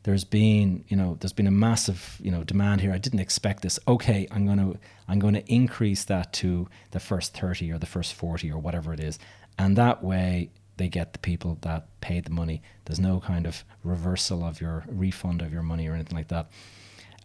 there's 0.06 0.24
been 0.24 0.84
you 0.86 0.96
know 0.96 1.16
there's 1.18 1.32
been 1.32 1.48
a 1.48 1.50
massive 1.50 2.16
you 2.22 2.30
know 2.30 2.44
demand 2.44 2.80
here. 2.80 2.92
I 2.92 2.98
didn't 2.98 3.18
expect 3.18 3.62
this. 3.62 3.78
Okay 3.88 4.28
i'm 4.30 4.46
going 4.46 4.58
to 4.58 4.78
i'm 5.08 5.18
going 5.18 5.34
to 5.34 5.44
increase 5.52 6.04
that 6.04 6.32
to 6.32 6.68
the 6.92 7.00
first 7.00 7.36
30 7.36 7.72
or 7.72 7.78
the 7.78 7.86
first 7.86 8.14
40 8.14 8.52
or 8.52 8.58
whatever 8.58 8.94
it 8.94 9.00
is. 9.00 9.18
And 9.58 9.76
that 9.76 10.04
way 10.04 10.50
they 10.76 10.88
get 10.88 11.12
the 11.12 11.18
people 11.18 11.58
that 11.62 11.88
paid 12.00 12.24
the 12.24 12.30
money. 12.30 12.62
There's 12.84 13.00
no 13.00 13.18
kind 13.18 13.46
of 13.46 13.64
reversal 13.82 14.44
of 14.44 14.60
your 14.60 14.84
refund 14.86 15.42
of 15.42 15.52
your 15.52 15.62
money 15.62 15.88
or 15.88 15.94
anything 15.94 16.16
like 16.16 16.28
that. 16.28 16.50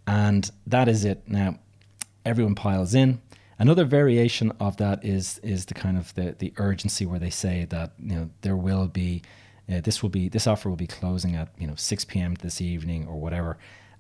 And 0.08 0.50
that 0.66 0.88
is 0.88 1.06
it. 1.06 1.22
Now 1.28 1.60
everyone 2.26 2.56
piles 2.56 2.96
in. 2.96 3.22
Another 3.60 3.86
variation 3.86 4.52
of 4.60 4.78
that 4.78 5.06
is 5.06 5.38
is 5.44 5.66
the 5.66 5.76
kind 5.76 6.00
of 6.00 6.16
the 6.16 6.36
the 6.40 6.52
urgency 6.58 7.06
where 7.06 7.20
they 7.20 7.30
say 7.30 7.66
that 7.66 7.92
you 8.00 8.16
know 8.16 8.30
there 8.42 8.58
will 8.58 8.88
be 8.88 9.22
uh, 9.70 9.82
this 9.82 10.02
will 10.02 10.10
be 10.10 10.30
this 10.30 10.48
offer 10.48 10.70
will 10.70 10.78
be 10.78 10.88
closing 10.88 11.36
at 11.36 11.50
you 11.58 11.68
know 11.68 11.76
6 11.76 12.06
p.m. 12.06 12.36
this 12.36 12.62
evening 12.62 13.08
or 13.08 13.20
whatever, 13.20 13.58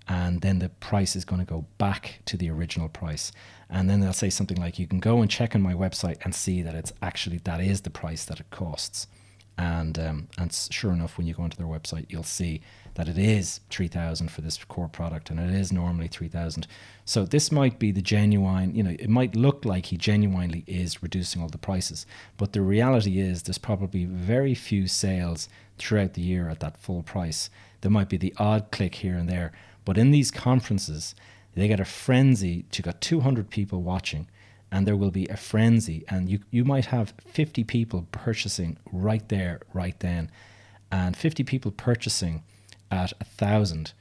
and 0.08 0.42
then 0.42 0.60
the 0.60 0.70
price 0.70 1.16
is 1.16 1.26
going 1.26 1.40
to 1.40 1.46
go 1.46 1.66
back 1.78 2.20
to 2.26 2.38
the 2.38 2.50
original 2.50 2.90
price. 2.90 3.32
And 3.70 3.90
then 3.90 4.02
they'll 4.02 4.14
say 4.14 4.30
something 4.30 4.58
like, 4.58 4.80
"You 4.80 4.88
can 4.88 5.00
go 5.00 5.22
and 5.22 5.30
check 5.30 5.56
on 5.56 5.62
my 5.62 5.74
website 5.74 6.18
and 6.24 6.36
see 6.36 6.62
that 6.62 6.76
it's 6.76 6.94
actually 7.02 7.40
that 7.40 7.62
is 7.62 7.82
the 7.82 7.90
price 7.90 8.26
that 8.26 8.40
it 8.40 8.50
costs." 8.50 9.08
And 9.58 10.00
um, 10.00 10.28
and 10.38 10.52
sure 10.72 10.92
enough, 10.92 11.18
when 11.18 11.28
you 11.28 11.34
go 11.34 11.44
onto 11.44 11.58
their 11.58 11.68
website, 11.68 12.06
you'll 12.10 12.24
see 12.24 12.62
that 12.96 13.08
it 13.08 13.18
is 13.18 13.60
three 13.70 13.88
thousand 13.88 14.32
for 14.32 14.42
this 14.42 14.58
core 14.64 14.88
product, 14.88 15.30
and 15.30 15.40
it 15.40 15.54
is 15.54 15.72
normally 15.72 16.08
three 16.08 16.30
thousand. 16.30 16.68
So 17.06 17.26
this 17.26 17.52
might 17.52 17.78
be 17.78 17.92
the 17.92 18.02
genuine. 18.02 18.74
You 18.74 18.84
know, 18.84 18.96
it 18.98 19.10
might 19.10 19.36
look 19.36 19.66
like 19.66 19.88
he 19.88 19.98
genuinely 19.98 20.64
is 20.68 21.04
reducing 21.04 21.42
all 21.42 21.50
the 21.50 21.58
prices, 21.58 22.06
but 22.38 22.54
the 22.54 22.62
reality 22.62 23.20
is 23.20 23.44
there's 23.44 23.58
probably 23.58 24.06
very 24.06 24.56
few 24.56 24.88
sales 24.88 25.48
throughout 25.78 26.14
the 26.14 26.22
year 26.22 26.50
at 26.50 26.60
that 26.62 26.78
full 26.78 27.04
price. 27.04 27.50
There 27.82 27.92
might 27.92 28.10
be 28.10 28.18
the 28.18 28.34
odd 28.38 28.72
click 28.72 28.96
here 28.96 29.16
and 29.16 29.30
there, 29.30 29.52
but 29.86 29.98
in 29.98 30.12
these 30.12 30.32
conferences, 30.32 31.14
they 31.56 31.68
get 31.68 31.80
a 31.80 31.86
frenzy 31.86 32.64
to 32.72 32.82
got 32.82 33.02
200 33.02 33.50
people 33.50 33.82
watching 33.82 34.28
and 34.72 34.88
there 34.88 34.96
will 34.96 35.12
be 35.12 35.28
a 35.28 35.38
frenzy. 35.38 36.04
And 36.08 36.30
you, 36.30 36.40
you 36.50 36.64
might 36.64 36.86
have 36.86 37.14
50 37.26 37.64
people 37.66 38.08
purchasing 38.12 38.78
right 38.92 39.28
there 39.30 39.62
right 39.74 40.00
then 40.00 40.32
and 40.92 41.16
50 41.16 41.44
people 41.44 41.72
purchasing 41.72 42.44
at 42.92 43.14
a 43.20 43.24
thousand 43.24 43.94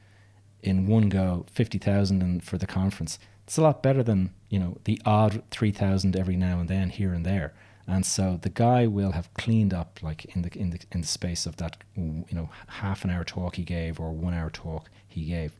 in 0.62 0.86
one 0.86 1.08
go 1.08 1.46
50,000 1.52 2.42
for 2.42 2.58
the 2.58 2.66
conference. 2.66 3.18
It's 3.44 3.56
a 3.56 3.62
lot 3.62 3.82
better 3.82 4.02
than 4.02 4.30
you 4.48 4.58
know 4.58 4.78
the 4.84 5.00
odd 5.04 5.42
3,000 5.50 6.16
every 6.16 6.36
now 6.36 6.60
and 6.60 6.68
then 6.68 6.90
here 6.90 7.12
and 7.12 7.24
there. 7.24 7.54
And 7.86 8.06
so 8.06 8.38
the 8.40 8.50
guy 8.50 8.86
will 8.86 9.12
have 9.12 9.32
cleaned 9.34 9.74
up 9.74 10.00
like 10.02 10.24
in 10.36 10.42
the 10.42 10.56
in 10.56 10.70
the 10.70 10.80
in 10.92 11.00
the 11.00 11.06
space 11.06 11.46
of 11.46 11.56
that 11.56 11.78
you 11.96 12.24
know 12.32 12.50
half 12.66 13.04
an 13.04 13.10
hour 13.10 13.24
talk 13.24 13.56
he 13.56 13.64
gave 13.64 13.98
or 13.98 14.12
one 14.12 14.34
hour 14.34 14.50
talk 14.50 14.90
he 15.08 15.24
gave 15.24 15.52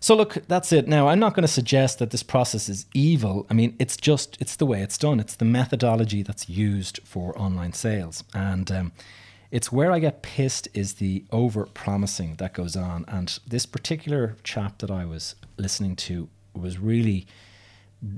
so 0.00 0.16
look, 0.16 0.38
that's 0.48 0.72
it. 0.72 0.88
Now, 0.88 1.08
I'm 1.08 1.18
not 1.18 1.34
going 1.34 1.42
to 1.42 1.48
suggest 1.48 1.98
that 1.98 2.10
this 2.10 2.22
process 2.22 2.68
is 2.70 2.86
evil. 2.94 3.46
I 3.50 3.54
mean, 3.54 3.76
it's 3.78 3.96
just 3.96 4.38
it's 4.40 4.56
the 4.56 4.66
way 4.66 4.80
it's 4.80 4.96
done. 4.96 5.20
It's 5.20 5.36
the 5.36 5.44
methodology 5.44 6.22
that's 6.22 6.48
used 6.48 7.00
for 7.04 7.38
online 7.38 7.74
sales, 7.74 8.24
and 8.34 8.70
um, 8.72 8.92
it's 9.50 9.70
where 9.70 9.92
I 9.92 9.98
get 9.98 10.22
pissed 10.22 10.68
is 10.72 10.94
the 10.94 11.24
over 11.30 11.66
promising 11.66 12.36
that 12.36 12.54
goes 12.54 12.76
on. 12.76 13.04
And 13.08 13.38
this 13.46 13.66
particular 13.66 14.36
chap 14.42 14.78
that 14.78 14.90
I 14.90 15.04
was 15.04 15.34
listening 15.58 15.96
to 15.96 16.28
was 16.54 16.78
really, 16.78 17.26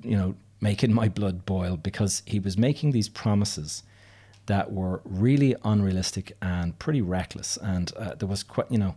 you 0.02 0.16
know, 0.16 0.34
making 0.60 0.92
my 0.92 1.08
blood 1.08 1.44
boil 1.44 1.76
because 1.76 2.22
he 2.26 2.38
was 2.38 2.56
making 2.56 2.92
these 2.92 3.08
promises 3.08 3.82
that 4.46 4.72
were 4.72 5.00
really 5.04 5.56
unrealistic 5.64 6.36
and 6.42 6.78
pretty 6.78 7.00
reckless. 7.00 7.56
And 7.56 7.92
uh, 7.96 8.14
there 8.14 8.28
was 8.28 8.42
quite, 8.42 8.70
you 8.70 8.78
know, 8.78 8.94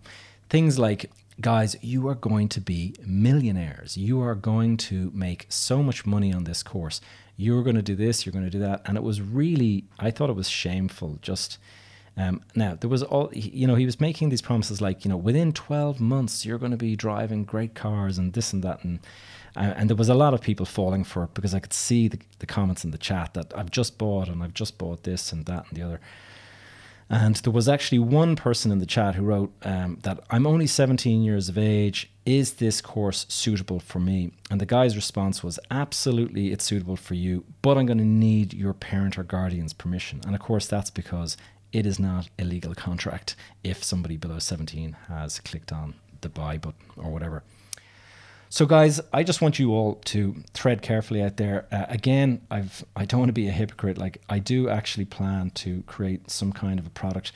things 0.50 0.78
like 0.78 1.10
guys, 1.42 1.76
you 1.82 2.08
are 2.08 2.16
going 2.16 2.50
to 2.50 2.62
be 2.62 2.96
millionaires. 3.06 3.98
You 3.98 4.22
are 4.22 4.36
going 4.36 4.78
to 4.78 5.12
make 5.14 5.46
so 5.50 5.84
much 5.84 6.06
money 6.06 6.34
on 6.34 6.46
this 6.46 6.64
course. 6.64 7.02
You're 7.38 7.64
going 7.64 7.76
to 7.76 7.82
do 7.82 7.96
this, 7.96 8.26
you're 8.26 8.34
going 8.34 8.46
to 8.46 8.52
do 8.52 8.60
that. 8.60 8.82
And 8.86 8.98
it 8.98 9.04
was 9.04 9.22
really, 9.22 9.86
I 10.00 10.12
thought 10.12 10.30
it 10.30 10.36
was 10.36 10.50
shameful. 10.50 11.20
Just 11.22 11.58
um, 12.18 12.42
now, 12.56 12.76
there 12.76 12.90
was 12.90 13.04
all, 13.04 13.30
you 13.34 13.68
know, 13.68 13.76
he 13.76 13.86
was 13.86 14.00
making 14.00 14.30
these 14.30 14.42
promises 14.42 14.80
like, 14.80 15.04
you 15.04 15.10
know, 15.10 15.18
within 15.18 15.52
12 15.52 16.00
months, 16.00 16.46
you're 16.46 16.58
going 16.58 16.72
to 16.72 16.78
be 16.78 16.96
driving 16.96 17.44
great 17.44 17.76
cars 17.76 18.18
and 18.18 18.32
this 18.32 18.54
and 18.54 18.64
that. 18.64 18.84
And, 18.86 19.00
uh, 19.58 19.74
and 19.76 19.90
there 19.90 19.98
was 19.98 20.08
a 20.08 20.14
lot 20.14 20.34
of 20.34 20.40
people 20.40 20.66
falling 20.66 21.04
for 21.04 21.26
it 21.26 21.34
because 21.34 21.54
I 21.54 21.60
could 21.60 21.74
see 21.74 22.08
the, 22.08 22.20
the 22.40 22.46
comments 22.46 22.86
in 22.86 22.92
the 22.92 22.98
chat 22.98 23.34
that 23.34 23.52
I've 23.58 23.72
just 23.72 23.98
bought 23.98 24.30
and 24.30 24.42
I've 24.42 24.54
just 24.54 24.78
bought 24.78 25.04
this 25.04 25.34
and 25.34 25.46
that 25.48 25.66
and 25.68 25.78
the 25.78 25.82
other. 25.82 26.00
And 27.10 27.36
there 27.36 27.54
was 27.54 27.70
actually 27.70 28.00
one 28.00 28.36
person 28.36 28.72
in 28.72 28.80
the 28.80 28.86
chat 28.86 29.16
who 29.16 29.24
wrote 29.24 29.54
um, 29.64 30.00
that 30.04 30.20
I'm 30.30 30.48
only 30.48 30.66
17 30.66 31.22
years 31.22 31.50
of 31.50 31.58
age. 31.58 32.12
Is 32.26 32.54
this 32.54 32.82
course 32.82 33.28
suitable 33.30 33.80
for 33.80 34.00
me? 34.00 34.32
And 34.50 34.60
the 34.60 34.66
guy's 34.66 34.96
response 34.96 35.44
was 35.44 35.60
absolutely 35.70 36.52
it's 36.52 36.64
suitable 36.64 36.96
for 36.96 37.14
you, 37.14 37.46
but 37.62 37.78
I'm 37.78 37.86
going 37.86 38.00
to 38.00 38.04
need 38.04 38.54
your 38.54 38.74
parent 38.74 39.20
or 39.20 39.24
guardian's 39.24 39.74
permission. 39.74 40.22
And 40.26 40.34
of 40.34 40.42
course, 40.42 40.66
that's 40.66 40.90
because 40.90 41.38
it 41.72 41.86
is 41.86 42.00
not 42.00 42.30
a 42.40 42.44
legal 42.44 42.74
contract 42.74 43.36
if 43.64 43.84
somebody 43.84 44.18
below 44.18 44.40
17 44.40 44.96
has 45.08 45.40
clicked 45.40 45.72
on 45.72 45.94
the 46.22 46.30
buy 46.30 46.58
button 46.58 46.86
or 46.98 47.12
whatever. 47.12 47.44
So, 48.56 48.66
guys, 48.66 49.02
I 49.12 49.24
just 49.24 49.42
want 49.42 49.60
you 49.60 49.74
all 49.74 49.96
to 50.06 50.42
tread 50.54 50.82
carefully 50.82 51.22
out 51.22 51.36
there. 51.36 51.66
Uh, 51.74 51.88
again, 51.90 52.40
I've 52.50 52.86
I 52.96 53.04
don't 53.04 53.20
want 53.20 53.28
to 53.28 53.34
be 53.34 53.50
a 53.50 53.52
hypocrite. 53.52 53.98
Like 53.98 54.22
I 54.30 54.40
do 54.40 54.70
actually 54.70 55.04
plan 55.04 55.50
to 55.56 55.84
create 55.88 56.32
some 56.32 56.54
kind 56.54 56.80
of 56.80 56.88
a 56.88 56.90
product 56.90 57.34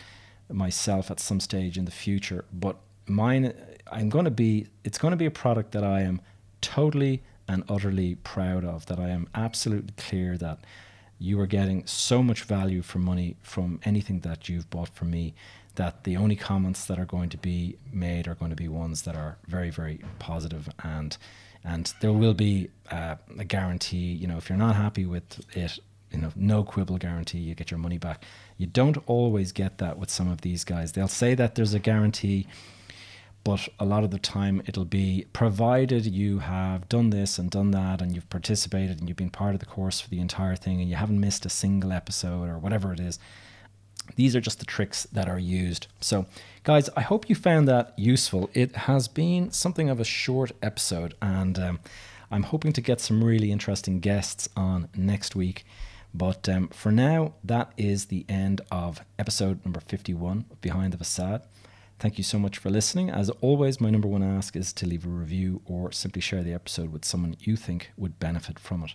myself 0.49 1.12
at 1.12 1.19
some 1.19 1.41
stage 1.41 1.77
in 1.77 1.84
the 1.84 1.91
future, 1.91 2.45
but 2.53 2.77
mine 3.05 3.53
I'm 3.91 4.08
going 4.08 4.23
to 4.23 4.32
be 4.32 4.67
it's 4.86 4.97
going 4.97 5.12
to 5.12 5.17
be 5.17 5.25
a 5.25 5.32
product 5.32 5.73
that 5.73 5.84
I 5.84 6.03
am 6.03 6.21
totally 6.62 7.21
and 7.49 7.65
utterly 7.67 8.15
proud 8.15 8.63
of. 8.63 8.86
That 8.86 8.97
I 8.97 9.10
am 9.10 9.27
absolutely 9.36 9.95
clear 9.97 10.38
that 10.38 10.60
you 11.19 11.39
are 11.39 11.47
getting 11.47 11.86
so 11.86 12.23
much 12.23 12.43
value 12.43 12.82
for 12.82 12.97
money 12.99 13.36
from 13.41 13.79
anything 13.84 14.21
that 14.21 14.49
you've 14.49 14.69
bought 14.69 14.89
from 14.89 15.12
me 15.12 15.34
that 15.75 16.03
the 16.03 16.17
only 16.17 16.36
comments 16.36 16.86
that 16.86 16.97
are 16.97 17.05
going 17.05 17.29
to 17.29 17.38
be 17.38 17.77
made 17.91 18.27
are 18.27 18.36
going 18.36 18.49
to 18.49 18.55
be 18.55 18.67
ones 18.67 19.03
that 19.03 19.15
are 19.15 19.38
very, 19.47 19.69
very 19.69 19.99
positive 20.17 20.69
and 20.84 21.17
and 21.63 21.93
there 21.99 22.13
will 22.13 22.34
be 22.34 22.69
uh, 22.89 23.15
a 23.38 23.43
guarantee. 23.43 24.13
You 24.13 24.27
know, 24.27 24.38
if 24.38 24.49
you're 24.49 24.58
not 24.58 24.75
happy 24.77 25.05
with 25.05 25.41
it, 25.55 25.77
you 26.12 26.19
know, 26.19 26.32
no 26.36 26.63
quibble 26.63 26.97
guarantee, 26.97 27.39
you 27.39 27.53
get 27.53 27.69
your 27.69 27.79
money 27.79 27.97
back. 27.97 28.23
You 28.58 28.65
don't 28.65 28.97
always 29.08 29.51
get 29.51 29.77
that 29.79 29.97
with 29.97 30.10
some 30.10 30.29
of 30.32 30.41
these 30.41 30.63
guys. 30.63 30.93
They'll 30.93 31.08
say 31.08 31.36
that 31.36 31.55
there's 31.55 31.73
a 31.73 31.79
guarantee, 31.79 32.47
but 33.43 33.67
a 33.80 33.86
lot 33.86 34.04
of 34.04 34.12
the 34.12 34.19
time 34.19 34.62
it'll 34.65 34.86
be 34.86 35.25
provided 35.34 36.06
you 36.06 36.39
have 36.39 36.88
done 36.89 37.10
this 37.10 37.39
and 37.39 37.49
done 37.52 37.71
that 37.71 38.02
and 38.02 38.13
you've 38.13 38.30
participated 38.30 38.99
and 38.99 39.08
you've 39.08 39.17
been 39.17 39.30
part 39.30 39.54
of 39.54 39.60
the 39.60 39.65
course 39.65 39.99
for 39.99 40.10
the 40.10 40.19
entire 40.19 40.56
thing 40.56 40.82
and 40.82 40.89
you 40.89 40.95
haven't 40.95 41.19
missed 41.19 41.45
a 41.45 41.49
single 41.49 41.91
episode 41.91 42.49
or 42.49 42.58
whatever 42.58 42.91
it 42.93 42.99
is 42.99 43.19
these 44.15 44.36
are 44.36 44.41
just 44.41 44.60
the 44.60 44.65
tricks 44.65 45.08
that 45.12 45.30
are 45.30 45.39
used. 45.39 45.88
So, 46.02 46.25
guys, 46.63 46.89
I 46.95 47.02
hope 47.02 47.30
you 47.30 47.36
found 47.36 47.67
that 47.67 47.93
useful. 47.97 48.49
It 48.54 48.75
has 48.75 49.08
been 49.08 49.52
something 49.52 49.89
of 49.89 49.99
a 49.99 50.04
short 50.04 50.52
episode, 50.62 51.13
and 51.21 51.58
um, 51.60 51.80
I'm 52.32 52.43
hoping 52.43 52.73
to 52.73 52.82
get 52.82 53.02
some 53.02 53.23
really 53.23 53.52
interesting 53.52 53.99
guests 53.99 54.49
on 54.56 54.89
next 54.95 55.36
week. 55.36 55.65
But 56.13 56.49
um, 56.49 56.69
for 56.69 56.91
now, 56.91 57.34
that 57.43 57.71
is 57.78 58.06
the 58.06 58.25
end 58.28 58.62
of 58.71 59.02
episode 59.19 59.63
number 59.63 59.80
51 59.80 60.45
of 60.49 60.62
Behind 60.62 60.91
the 60.91 60.97
Facade. 60.97 61.43
Thank 62.00 62.18
you 62.18 62.24
so 62.24 62.40
much 62.40 62.58
for 62.58 62.70
listening. 62.70 63.10
As 63.10 63.30
always, 63.42 63.82
my 63.82 63.90
number 63.90 64.08
one 64.08 64.24
ask 64.24 64.56
is 64.56 64.72
to 64.72 64.86
leave 64.88 65.06
a 65.06 65.10
review 65.10 65.62
or 65.66 65.92
simply 65.92 66.22
share 66.22 66.44
the 66.44 66.54
episode 66.54 66.94
with 66.94 67.04
someone 67.04 67.36
you 67.42 67.58
think 67.58 67.92
would 67.98 68.20
benefit 68.20 68.58
from 68.58 68.84
it. 68.84 68.94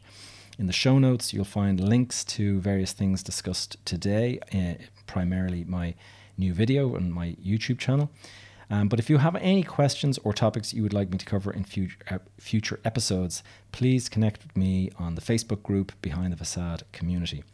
In 0.59 0.69
the 0.69 0.73
show 0.73 0.99
notes, 0.99 1.31
you'll 1.31 1.45
find 1.45 1.79
links 1.79 2.25
to 2.25 2.61
various 2.61 2.95
things 2.95 3.23
discussed 3.23 3.77
today, 3.85 4.39
uh, 4.55 4.83
primarily 5.07 5.65
my 5.65 5.95
new 6.39 6.55
video 6.55 6.95
and 6.95 7.13
my 7.13 7.37
YouTube 7.45 7.79
channel. 7.79 8.09
Um, 8.71 8.89
but 8.89 8.99
if 8.99 9.11
you 9.11 9.19
have 9.19 9.37
any 9.37 9.63
questions 9.63 10.19
or 10.25 10.33
topics 10.33 10.73
you 10.73 10.83
would 10.83 10.95
like 10.95 11.11
me 11.11 11.19
to 11.19 11.27
cover 11.27 11.53
in 11.53 11.65
future, 11.65 11.99
uh, 12.11 12.19
future 12.39 12.81
episodes, 12.87 13.43
please 13.71 14.09
connect 14.09 14.43
with 14.43 14.57
me 14.57 14.91
on 14.99 15.15
the 15.15 15.21
Facebook 15.21 15.63
group 15.63 15.93
Behind 16.01 16.33
the 16.33 16.39
Facade 16.39 16.85
Community. 16.93 17.45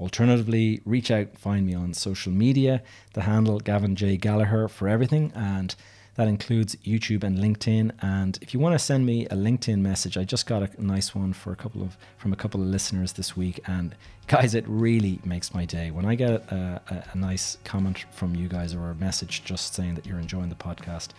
Alternatively, 0.00 0.80
reach 0.86 1.10
out, 1.10 1.36
find 1.36 1.66
me 1.66 1.74
on 1.74 1.92
social 1.92 2.32
media, 2.32 2.82
the 3.12 3.22
handle 3.22 3.60
Gavin 3.60 3.94
J. 3.94 4.16
Gallagher 4.16 4.66
for 4.66 4.88
everything, 4.88 5.30
and 5.34 5.74
that 6.14 6.26
includes 6.26 6.74
YouTube 6.76 7.22
and 7.22 7.38
LinkedIn. 7.38 7.92
And 8.02 8.38
if 8.40 8.52
you 8.54 8.60
want 8.60 8.74
to 8.74 8.78
send 8.78 9.04
me 9.04 9.26
a 9.26 9.34
LinkedIn 9.34 9.78
message, 9.78 10.16
I 10.16 10.24
just 10.24 10.46
got 10.46 10.62
a 10.62 10.82
nice 10.82 11.14
one 11.14 11.34
for 11.34 11.52
a 11.52 11.56
couple 11.56 11.82
of 11.82 11.96
from 12.16 12.32
a 12.32 12.36
couple 12.36 12.62
of 12.62 12.66
listeners 12.66 13.12
this 13.12 13.36
week. 13.36 13.60
And 13.66 13.94
guys, 14.26 14.54
it 14.54 14.64
really 14.66 15.20
makes 15.24 15.54
my 15.54 15.64
day 15.64 15.90
when 15.90 16.06
I 16.06 16.14
get 16.14 16.30
a, 16.30 16.80
a, 16.88 17.04
a 17.12 17.16
nice 17.16 17.58
comment 17.64 18.06
from 18.10 18.34
you 18.34 18.48
guys 18.48 18.74
or 18.74 18.90
a 18.90 18.94
message 18.94 19.44
just 19.44 19.74
saying 19.74 19.94
that 19.94 20.06
you're 20.06 20.18
enjoying 20.18 20.48
the 20.48 20.54
podcast. 20.54 21.10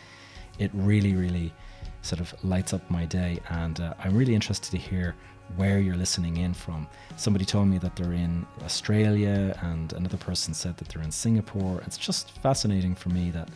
It 0.60 0.72
really, 0.74 1.16
really 1.16 1.54
sort 2.02 2.20
of 2.20 2.34
lights 2.44 2.74
up 2.74 2.90
my 2.90 3.06
day. 3.06 3.40
And 3.50 3.80
uh, 3.80 3.94
I'm 4.00 4.16
really 4.16 4.36
interested 4.36 4.72
to 4.72 4.78
hear 4.78 5.16
where 5.56 5.80
you're 5.80 5.96
listening 5.96 6.38
in 6.38 6.54
from. 6.54 6.88
Somebody 7.18 7.46
told 7.46 7.68
me 7.68 7.78
that 7.80 7.96
they're 7.96 8.14
in 8.14 8.46
Australia, 8.64 9.58
and 9.62 9.94
another 9.94 10.18
person 10.18 10.54
said 10.54 10.78
that 10.78 10.90
they're 10.90 11.04
in 11.04 11.12
Singapore. 11.12 11.82
It's 11.86 11.98
just 11.98 12.32
fascinating 12.40 12.96
for 12.96 13.10
me 13.10 13.32
that 13.32 13.50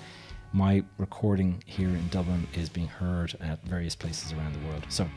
my 0.53 0.83
recording 0.97 1.61
here 1.65 1.89
in 1.89 2.07
Dublin 2.09 2.47
is 2.53 2.69
being 2.69 2.87
heard 2.87 3.35
at 3.41 3.61
various 3.63 3.95
places 3.95 4.31
around 4.31 4.53
the 4.53 4.67
world. 4.67 4.85
So, 4.89 5.07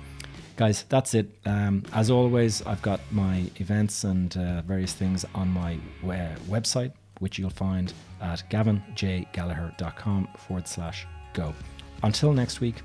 guys, 0.57 0.85
that's 0.89 1.15
it. 1.15 1.31
Um, 1.47 1.85
as 1.93 2.11
always, 2.11 2.63
I've 2.67 2.83
got 2.83 3.01
my 3.11 3.45
events 3.57 4.05
and 4.05 4.37
uh, 4.37 4.63
various 4.63 4.93
things 4.93 5.25
on 5.35 5.49
my 5.49 5.79
website, 6.05 6.93
which 7.21 7.39
you'll 7.39 7.51
find 7.51 7.93
at 8.21 8.43
gavinjgallagher.com 8.51 10.29
forward 10.37 10.67
slash 10.67 11.07
go. 11.35 11.55
Until 12.03 12.33
next 12.33 12.61
week, 12.61 12.77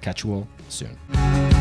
catch 0.00 0.24
you 0.24 0.32
all 0.32 0.48
soon. 0.68 1.59